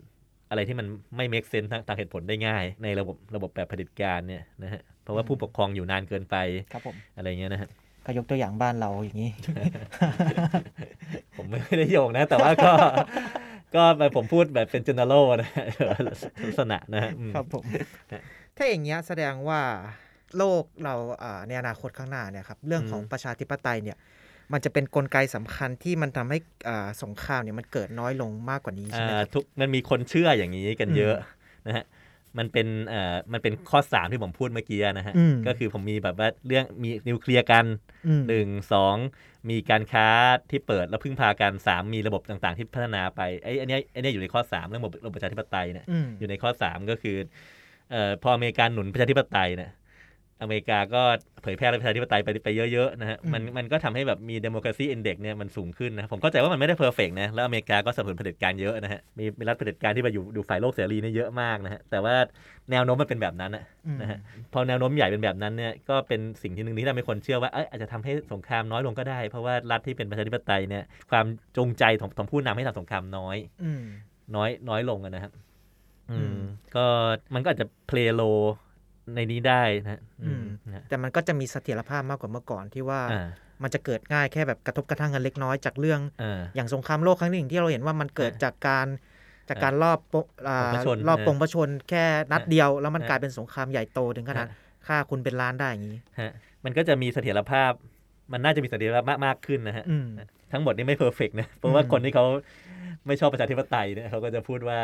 [0.52, 6.36] อะไรที่มันไม่ make sense ทางทางเหตุผลได้ง่าย ในระบบระบบแบบเผด็จการเนี่ยนะฮะเพราะว่าผู้ปกครองอยู่นานเกินไป
[6.74, 7.70] ครับผมอะไรเงี้ยนะฮะ
[8.06, 9.32] ก็ยกตัวอย่างบ้านเราอย่างนี้
[11.38, 12.74] ผมไม่ได้โยงนะ แต่ว่าก็
[13.76, 13.84] ก็
[14.16, 15.66] ผมพูดแบบเป็น general นะฮะ
[16.08, 17.64] ลักษณะนะฮะอืมครับผม
[18.58, 19.62] ถ้าอย่างเงี้ยแสดงว่า
[20.38, 23.98] โลกเราอ่าในอนาคตข้างหน้าเนี่ยครับ เรื่องของประชาธิปไตยเนี่ย
[24.54, 26.38] มันจะเป็นนกลไกสำคัญที่มันทำให้
[26.70, 31.16] อ่าสงครามเนี่ยมันเกิดน้อยลงมากกว่านี้ใช่ไหมอ่าครับทุกมันมีคนเชื่ออย่างนี้กันเยอะ
[31.68, 31.86] นะฮะ
[32.38, 37.66] มันเป็นเอ่อมันเป็นข้อสามที่ผมพูดเมื่อกี้นะฮะอืมก็คือผมมีแบบว่าเรื่องมีนิวเคลียร์กัน
[38.08, 38.96] อืมหนึ่งสอง
[39.50, 40.08] มีการค้า
[40.52, 47.18] ที่เปิดแล้วพึ่งพากันสามมีระบบต่างๆ ที่พัฒนาไปไอ้อันเนี้ยอันเนี้ยอยู่ในข้อสามเรื่องระบบระบบประชาธิปไตยเนี่ยอืมอยู่ในข้อสามก็คือ
[47.92, 49.72] เอ่อพออเมริกาหนุนประชาธิปไตยเนี่ย
[50.42, 51.02] อเมริกาก็
[51.44, 62.16] เผยแพร่ประชาธิปไตยไปไปเยอะๆนะฮะมันมันก็ทำให้แบบมี democracy index เนี่ยมันสูงขึ้นนะผมเข้าใจว่ามันไม่ได้ perfect นะแล้วอเมริกาก็สนับสนุนเผด็จการเยอะนะฮะมีมีรัฐเผด็จการที่มาอยู่ดูฝ่ายโลกเสรีเนี่ยเยอะมากนะฮะแต่ว่า
[62.72, 64.20] แนวโน้มมันเป็นแบบนั้นนะอืมนะฮะ
[64.54, 71.26] พอแนวโน้มใหญ่เป็นแบบนั้นเนี่ยก็เป็นสิ่งที่หนึ่งที่ทำให้คนเชื่อว่าเอยอาจจะทำให้สงครามน้อยลงก็ได้ เพราะว่ารัฐที่เป็นประชาธิปไตยเนี่ยความ
[71.58, 73.84] จงใจของของผู้นำให้ทำสงครามน้อยอืม
[74.36, 75.32] น้อยน้อยลงอะนะครับ
[76.12, 76.42] อือืมม
[76.76, 76.86] ก็
[77.34, 78.24] มันก็อาจจะเพลโล
[79.16, 83.28] ในนี้ได้นะอืมนะแต่มันก็จะมีเสถียรภาพมากกว่าเมื่อก่อนที่ว่าอ่า
[83.64, 88.88] มันจะเกิดง่ายแค่แบบกระทบกระทั่งกันเล็กน้อยจากเรื่องอ่าอย่างสงครามโลกครั้งที่หนึ่งที่เราเห็นว่ามันเกิดอ่าจากการ
[89.50, 94.56] จากการรอบปงอ่าปงพระชนรอบนะปงพระชนแค่นัดเดียว แล้วมันฮะกลายเป็นสงครามใหญ่โตถึงขนาดฮะ
[94.88, 96.32] ฆ่าคนเป็นล้านได้อย่างนี้ฮะ
[96.66, 97.72] มันก็จะมีเสถียรภาพ
[98.32, 100.08] มันน่าจะมีเสถียรภาพมากมากขึ้นนะฮะอืม
[100.52, 102.26] ทั้งหมดนี่ไม่ perfect นะเพราะว่าอืมคนที่เขา
[103.08, 104.80] ไม่ชอบประชาธิปไตยเนี่ยเขาก็จะพูดว่า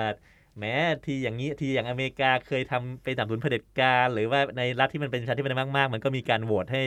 [0.59, 6.81] แม้ที่อย่างนี้ที่อย่างอเมริกาเคยทำไปสนับสนุนเผด็จการ หรือว่าในรัฐที่มันเป็นประชาธิปไตยมากๆ มันก็มีการโหวตให้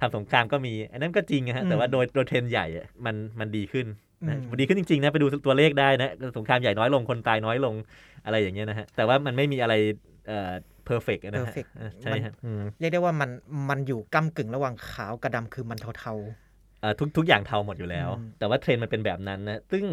[0.00, 3.86] ทำสงครามก็มี อันนั้นก็จริงนะฮะอืมแต่ว่าโดยโดยเทรนด์ใหญ่อะมันมันดีขึ้น
[4.28, 7.74] นะอืมมันดีขึ้นจริงๆนะไปดูตัวเลขได้นะสงครามใหญ่น้อยลงคนตายน้อยลง
[8.24, 9.74] อะไรอย่างเงี้ยนะฮะแต่ว่ามันไม่มีอะไร
[10.28, 10.52] เอ่อ
[10.84, 13.30] perfect นะฮะ perfect เออใช่ฮะอืมเรียกได้ว่ามัน
[13.70, 16.14] มันอยู่ก้ำกึ่งระหว่างขาวกับดำคือมันเทา
[16.80, 19.84] เอ่อทุกทุกอย่างเทาหมดอยู่แล้วอืมแต่ว่าเทรนด์มันเป็นแบบนั้นนะซึ่ง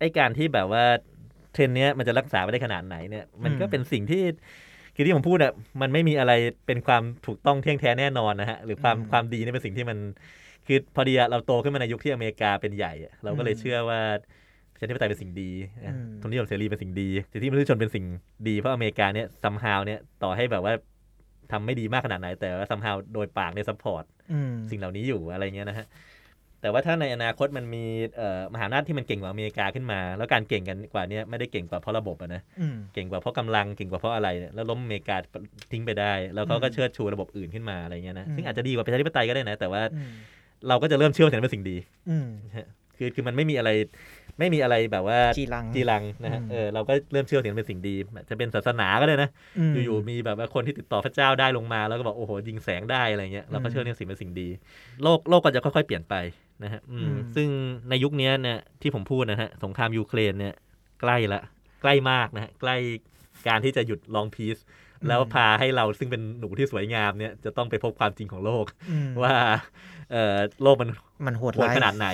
[0.00, 0.84] ไอการที่แบบว่า
[1.56, 4.22] เทรนด์เนี้ยมันจะรักษาไปได้ขนาดไหนเนี่ยมันก็เป็นสิ่งที่
[4.94, 6.32] คือที่ผมพูดอะมันไม่มีอะไร
[6.66, 9.98] เป็นความถูกต้องเที่ยงแท้แน่นอนนะฮะหรือความความดีนี่เป็นสิ่งที่มัน
[10.66, 14.00] คือพอดีอะเราโตขึ้นมาในยุคที่อเมริกาเป็นใหญ่อะเราก็เลยเชื่อว่า
[14.72, 15.50] ประชาธิปไตยเป็นสิ่งดี
[15.84, 18.04] นะทุนนิยมเสรีเป็นสิ่งดีสิทธิมนุษยชนเป็นสิ่ง
[18.48, 20.74] ดีเพราะอเมริกาเนี่ย somehow เนี่ยต่อให้แบบว่า
[21.52, 25.86] ทำไม่ดีมากขนาดไหน แต่ว่า somehow โดยปากเนี่ย support ๆอืมสิ่งเหล่านี้อยู่อะไรเงี้ยนะฮะ
[26.66, 27.84] แต่ว่าถ้าในอนาคตมันมี
[28.16, 35.16] เอ่อมหาอำนาจที่มันเก่งกว่าอเมริกาขึ้นมา แล้วการเก่งกันกว่าเนี้ยไม่ได้เก่งกว่าเพราะระบบอะนะอืมเก่งกว่าเพราะกำลังเก่งกว่าเพราะอะไรเนี่ยแล้วล้มอเมริกา
[35.72, 40.10] ทิ้งไปได้ แล้วเขาก็อืมเชิดชูระบบอื่นขึ้นมาอะไรเงี้ยนะอืมซึ่งอาจจะดีกว่าประชาธิปไตยก็ได้นะ แต่ว่าอืม
[40.68, 41.76] เราก็จะเริ่มเชื่อว่าสิ่งนั้นเป็นสิ่งดี
[42.10, 42.28] อืม
[42.98, 43.70] คือคือมันไม่มีอะไร
[44.38, 47.94] ไม่มีอะไรแบบว่าจีรังจีรังนะฮะอืมเออเราก็เริ่มเชื่อว่าสิ่งนั้นเป็นสิ่งดี
[48.30, 49.30] จะเป็นศาสนาก็ได้นะ
[49.72, 54.48] มอยู่ๆมีแบบว่าคนที่ติดต่อพระเจ้าได้ลงมา แล้วก็บอกโอ้โหยิงแสงได้อะไรเงี้ยเราก็อืมเชื่อในสิ่งเป็นสิ่งดี
[55.02, 56.14] โลกโลกก็จะค่อยๆเปลี่ยนไป
[56.64, 57.48] นะฮะอืมอืมซึ่ง
[57.90, 60.54] ในยุคเนี้ยเนี่ยที่ผมพูดนะฮะสงครามยูเครนเนี่ย
[61.00, 61.42] ใกล้ละ
[61.82, 62.76] ใกล้มากนะฮะใกล้
[63.48, 64.58] การที่จะหยุดลองพีซ
[65.08, 69.34] แล้วพาให้เราซึ่งเป็นหนูที่สวยงามเนี่ยจะต้องไปพบความจริงของโลกอืมว่า
[70.12, 70.90] เอ่อโลกมัน
[71.26, 72.08] มันโหดโหดร้ายขนาดไหน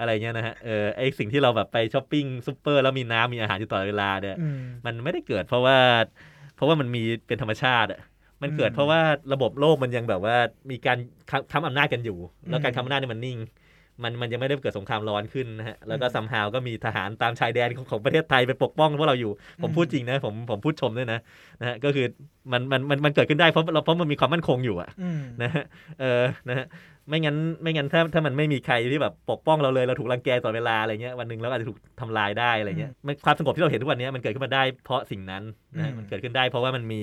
[0.00, 5.78] อะไรเงี้ยนะฮะเออไอสิ่งที่เราแบบไปช้อปปิ้งซูเปอร์แล้วมีน้ำมีอาหารอยู่ตลอดเวลาเนี่ยอืมมันไม่ได้เกิดเพราะว่า
[6.56, 8.00] เพราะว่ามันมีเป็นธรรมชาติอะ
[8.42, 9.00] มันเกิดอืมเพราะว่า
[9.32, 10.36] ระบบโลกมันยังแบบว่า
[10.70, 10.98] มีการ
[11.30, 12.18] ค้ำค้ำอำนาจกันอยู่
[12.50, 13.38] แล้วการอืมค้ำอำนาจเนี่ยมันนิ่ง
[14.04, 19.32] มันมันยังไม่ได้เกิดสงครามร้อนขึ้นนะฮะแล้วก็อืมซัมฮาวก็มีทหารตามชายแดนของของประเทศไทยไปปกป้องพวกเราอยู่
[19.62, 21.18] ผมอืมพูดจริงนะผมผมพูดชมด้วยนะ
[21.60, 22.06] นะฮะก็คือ
[22.52, 25.64] มันมันมันมันเกิดขึ้นได้เพราะเพราะมันมีความมั่นคงอยู่อะอืมนะฮะ
[26.00, 26.66] เออนะฮะ
[27.08, 35.42] ไม่งั้นไม่งั้นถ้าถ้ามันไม่มีใครที่แบบปกป้องเราเลยเราถูกรังแกตลอดเวลาอะไรเงี้ยวันหนึ่งเราอาจจะถูกทำลายได้อะไรเงี้ยมันความสงบที่เราเห็นทุกวันนี้มันเกิดขึ้นมาได้เพราะสิ่งนั้น
[35.76, 37.00] นะฮะอืมมันเกิดขึ้นได้ เพราะว่ามันมี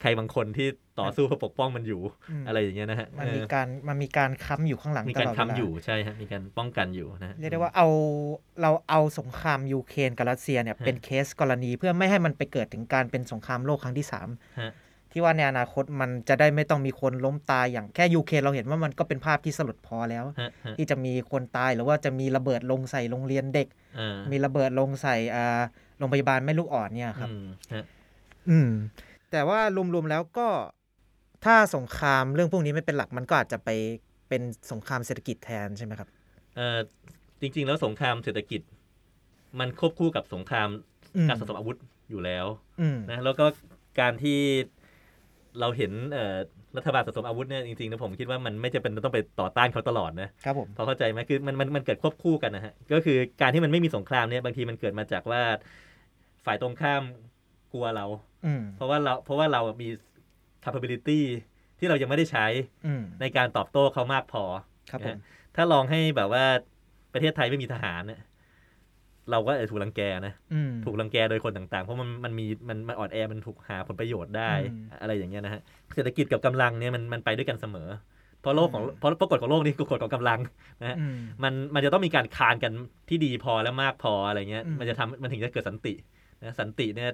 [0.00, 0.68] ใครบางคนที่
[1.00, 7.88] ต่อสู้เพื่อปกป้องมันอยู่อืมอะไรอย่างเงี้ยนะฮะมันมีเออการมันมีการค้ำอยู่ข้างหลังมีตการลอดเวลาค้ำอยู่ใช่ฮะมีการป้องกันอยู่นะฮะเรียกได้ว่าเอา
[8.60, 14.28] เราเอาสงครามยูเครนกับรัสเซียเนี่ยฮะเป็นเคสกรณีเพื่อไม่ให้มันไปเกิดถึงการเป็นสงครามโลกครั้งที่สาม
[14.60, 14.72] ฮะ
[15.12, 25.60] ที่ว่าในอนาคตมันจะได้ไม่ต้องมีคนล้มตายอย่างแค่ยูเครนเราเห็นว่ามันก็เป็นภาพที่สลดพอแล้วฮะฮะที่จะมีคนตายหรือว่าจะมีระเบิดลงใส่โรงเรียนเด็กอ่ามีระเบิดลงใส่อ่า
[25.98, 27.84] โรงพยาบาลแม่ลูกอ่อนเนี่ยครับ อืมฮะ
[28.50, 28.70] อืม
[29.34, 29.60] แต่ว่า
[29.94, 30.48] รวมๆแล้วก็
[31.44, 33.70] ถ้าสงครามเรื่องพวกนี้ไม่เป็นหลักมันก็อาจจะไป
[34.28, 34.42] เป็น
[34.72, 36.08] สงครามเศรษฐกิจแทนใช่ไหมครับ
[36.56, 36.78] เอ่อ
[37.40, 38.60] จริง ๆ แล้วสงครามเศรษฐกิจ
[39.60, 40.68] มันควบคู่กับสงคราม
[41.16, 41.76] อืมการสะสมอาวุธ
[42.10, 42.46] อยู่แล้ว
[42.80, 43.44] อืมนะแล้วก็
[44.00, 44.38] การที่
[45.60, 46.36] เราเห็นเอ่อ
[46.76, 55.42] รัฐบาลสะสมอาวุธเนี่ยจริงๆนะผมคิดว่ามันไม่จำเป็นต้องไปต่อต้านเขาตลอดนะครับผมพอเข้าใจไหมคือมันมันมันเกิดควบคู่กันนะฮะก็คือการที่มันไม่มีสงครามเนี่ยบางทีมันเกิดมาจากว่า
[56.44, 57.02] ฝ่ายตรงข้าม
[57.74, 58.06] กลัวเรา
[58.46, 59.88] อืมเพราะว่าเราเพราะว่าเรามี
[60.64, 61.20] capability
[61.78, 62.46] ที่เรายังไม่ได้ใช้
[62.86, 64.44] อืมในการตอบโต้เขามากพอ
[64.90, 65.18] ครับผมนะ
[65.56, 66.44] ถ้าลองให้แบบว่า
[67.12, 68.20] ประเทศไทยไม่มีทหารเนี่ย
[69.30, 75.60] เราก็อาจจะถูกรังแกนะอืมถูกรังแกโดยคนต่างๆ เพราะมันมันมีมันมันอ่อนแอมันถูกหาผลประโยชน์ได้อืมอะไรอย่างเงี้ยนะฮะ
[75.94, 77.88] เศรษฐกิจกับกำลังเนี่ยมันมันไปด้วยกันเสมอ
[78.40, 80.40] เพราะโลกของอืมเพราะเพราะกฎของโลกนี่คือกฎของกำลัง
[80.80, 82.72] นะฮะอืมมันมันจะต้องมีการคานกัน
[83.08, 85.94] ที่ดีพอและมากพออะไรเงี้ยอืมมันจะทำมันถึงจะเกิดสันติ
[86.42, 87.10] นะสันติเนี่ย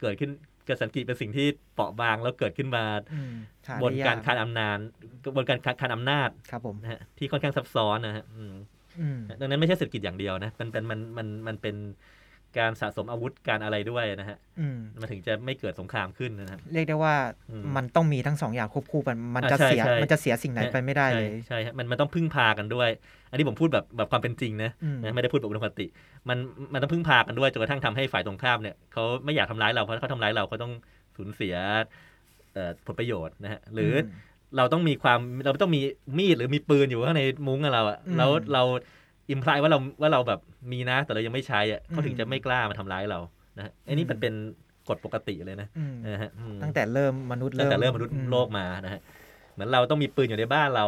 [0.00, 0.30] เกิดขึ้น
[0.66, 2.84] เกิดสันติเป็นสิ่งที่เปราะบางแล้วเกิดขึ้นมา
[3.14, 3.34] อืม
[3.80, 4.78] หบนได้ยการคานอำนาจ
[5.36, 8.54] บนการคานอำนาจครับผมนะฮะที่ค่อนข้างซับซ้อนนะฮะอืม
[9.00, 11.76] อืมดังนั้นไม่ใช่เศรษฐกิจอย่างเดียวนะมันเป็นมันมันมันเป็น
[12.58, 17.14] การสะสมอาวุธการอะไรด้วยนะฮะอืมมันถึงจะไม่เกิดสงครามขึ้นนะครับเรียกได้ว่า
[17.50, 22.90] อืมมันต้องมีทั้งสองอย่างควบคู่กันมันอ่าจะใช่เสียใช่มันจะเสียสิ่งไหนไปไม่ได้เลยใช่ใช่ฮะมันมันต้องพึ่งพากันด้วย
[23.30, 25.86] อันนี้ผมพูดแบบแบบความเป็นจริงนะอืมนะไม่ได้พูดแบบอุดมคติ
[26.28, 26.38] มัน
[26.72, 30.72] มันต้องพึ่งพากันด้วยจนกระทั่งทำให้ฝ่ายตรงข้ามเนี่ยเขาไม่อยากทำร้ายเราเพราะถ้าเขาทำร้ายเราเขาต้อง
[31.16, 31.54] สูญเสีย
[32.52, 35.80] เอ่อผลประโยชน์นะฮะหรืออมเราต้องมีความเราต้องมี
[36.18, 38.62] มีดหรือมีปืนอยู่ข้างในมุ้งกับเราอะอืมแล้วเรา
[39.30, 40.40] อิมพลายว่าเราว่าเราแบบ
[40.72, 43.20] มีนะ แต่เรายังไม่ใช้อะเขาอืมถึงจะไม่กล้ามาทำร้ายเรา
[43.58, 44.32] นะฮะอันนี้มันเป็น
[44.88, 49.00] กฎปกติเลยนะอืมนะฮะอืมตั้งแต่เริ่มมนุษย์ตั้งแต่เริ่เริ่มมนุษย์โลกมานะฮะ
[49.52, 50.86] เหมือนเราต้องมีปืนอยู่ในบ้านเรา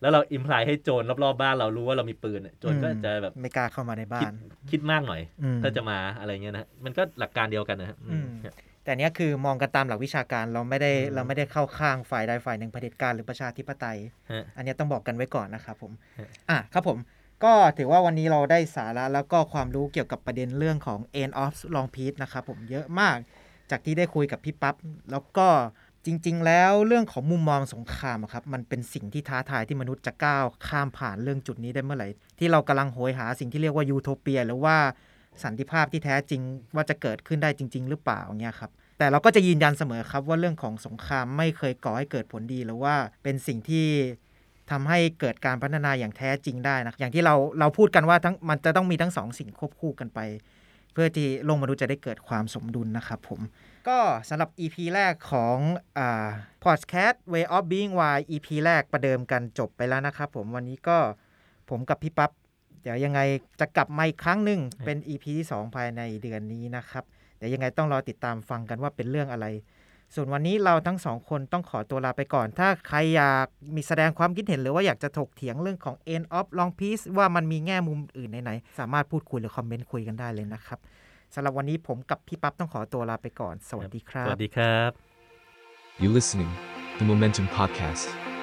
[0.00, 4.34] แล้วเราอิมพลายให้โจรรอบๆบ้านเรารู้ว่าเรามีปืนอะโจรก็จะแบบไม่กล้าเข้ามาในบ้าคิดน
[4.70, 8.54] คิดมากหน่อยอืมถ้าจะมาอะไรเงี้ยนะฮะมันก็หลักการเดียวกันนะฮะอืมอืม
[8.84, 13.98] แต่เนี้ยคือมองกันตามหลักวิชาการเราไม่ได้อืมเราไม่ได้เข้าข้างฝ่ายใดฝ่ายหนึ่งเผด็จการหรือประชาธิปไตย
[14.32, 16.98] ฮะอันเนี้ยต้องบอกกันไว้ก่อนนะครับผมฮะอะครับผม
[17.44, 23.16] ก็ถือว่าวันนี้เราได้สาระแล้วก็ความรู้เกี่ยวกับประเด็นเรื่องของ end of long peace นะครับผมเยอะมาก
[23.70, 24.74] จากที่ได้คุยกับพี่ปั๊บ
[25.10, 25.48] แล้วก็
[26.06, 32.08] จริง ๆ แล้วเรื่องของมุมมองสงครามครับมันเป็นสิ่งที่ท้าทายที่มนุษย์จะก้าวข้ามผ่านเรื่องจุดนี้ได้เมื่อไหร่
[32.38, 34.76] ที่เรากำลังโหยหาสิ่งที่เรียกว่ายูโทเปีย หรือว่า
[35.42, 36.40] สันติภาพที่แท้จริง
[36.74, 43.86] ว่าจะเกิดขึ้นได้จริง ๆ หรือเปล่าเนี่ยครับแต่เราก็จะยืนยันเสมอครับว่าเรื่องของสงครามไม่เคยก่อให้เกิดผลดีหรือว่าเป็นสิ่งที่
[44.70, 50.20] ทำให้เกิดการพัฒนาอย่างแท้จริงได้นะอย่างที่เราเราพูดกันว่าทั้งมันจะต้องมีทั้งสองสิ่งควบคู่กันไป
[50.92, 53.40] เพื่อที่โลกมนุษย์จะได้เกิดความสมดุลนะครับผม
[53.88, 53.98] ก็
[54.28, 55.58] สำหรับ EP แรกของ
[55.98, 56.28] อ่า
[56.64, 60.98] podcast way of being why EP แรกประเดิมกันจบไปแล้วนะครับผมวันนี้ก็
[61.70, 62.30] ผมกับพี่ปั๊บ
[62.82, 63.20] เดี๋ยวยังไง
[63.60, 67.04] จะกลับมาอีกครั้งหนึ่งเป็น EP ที่ 2 ภายในเดือนนี้นะครับ
[67.36, 69.46] เดี๋ยวยังไงต้องรอติดตามฟังกันว่าเป็นเรื่องอะไร
[70.14, 73.46] ส่วนวันนี้เราทั้งสองคนต้องขอตัวลาไปก่อน ถ้าใครอยาก
[73.76, 80.78] มีแสดงความคิดเห็นหรือว่าอยากจะถกเถียงเรื่องของ end of long piece ว่ามันมีแง่มุมอื่นไหนๆสามารถพูดคุยหรือคอมเมนต์คุยกันได้เลยนะครับ
[81.34, 84.90] สำหรับวันนี้ผมกับพี่ปั๊บต้องขอตัวลาไปก่อน สวัสดีครัสบวัสดีครับ
[86.02, 86.52] You listening,
[86.98, 88.35] the Momentum Podcast.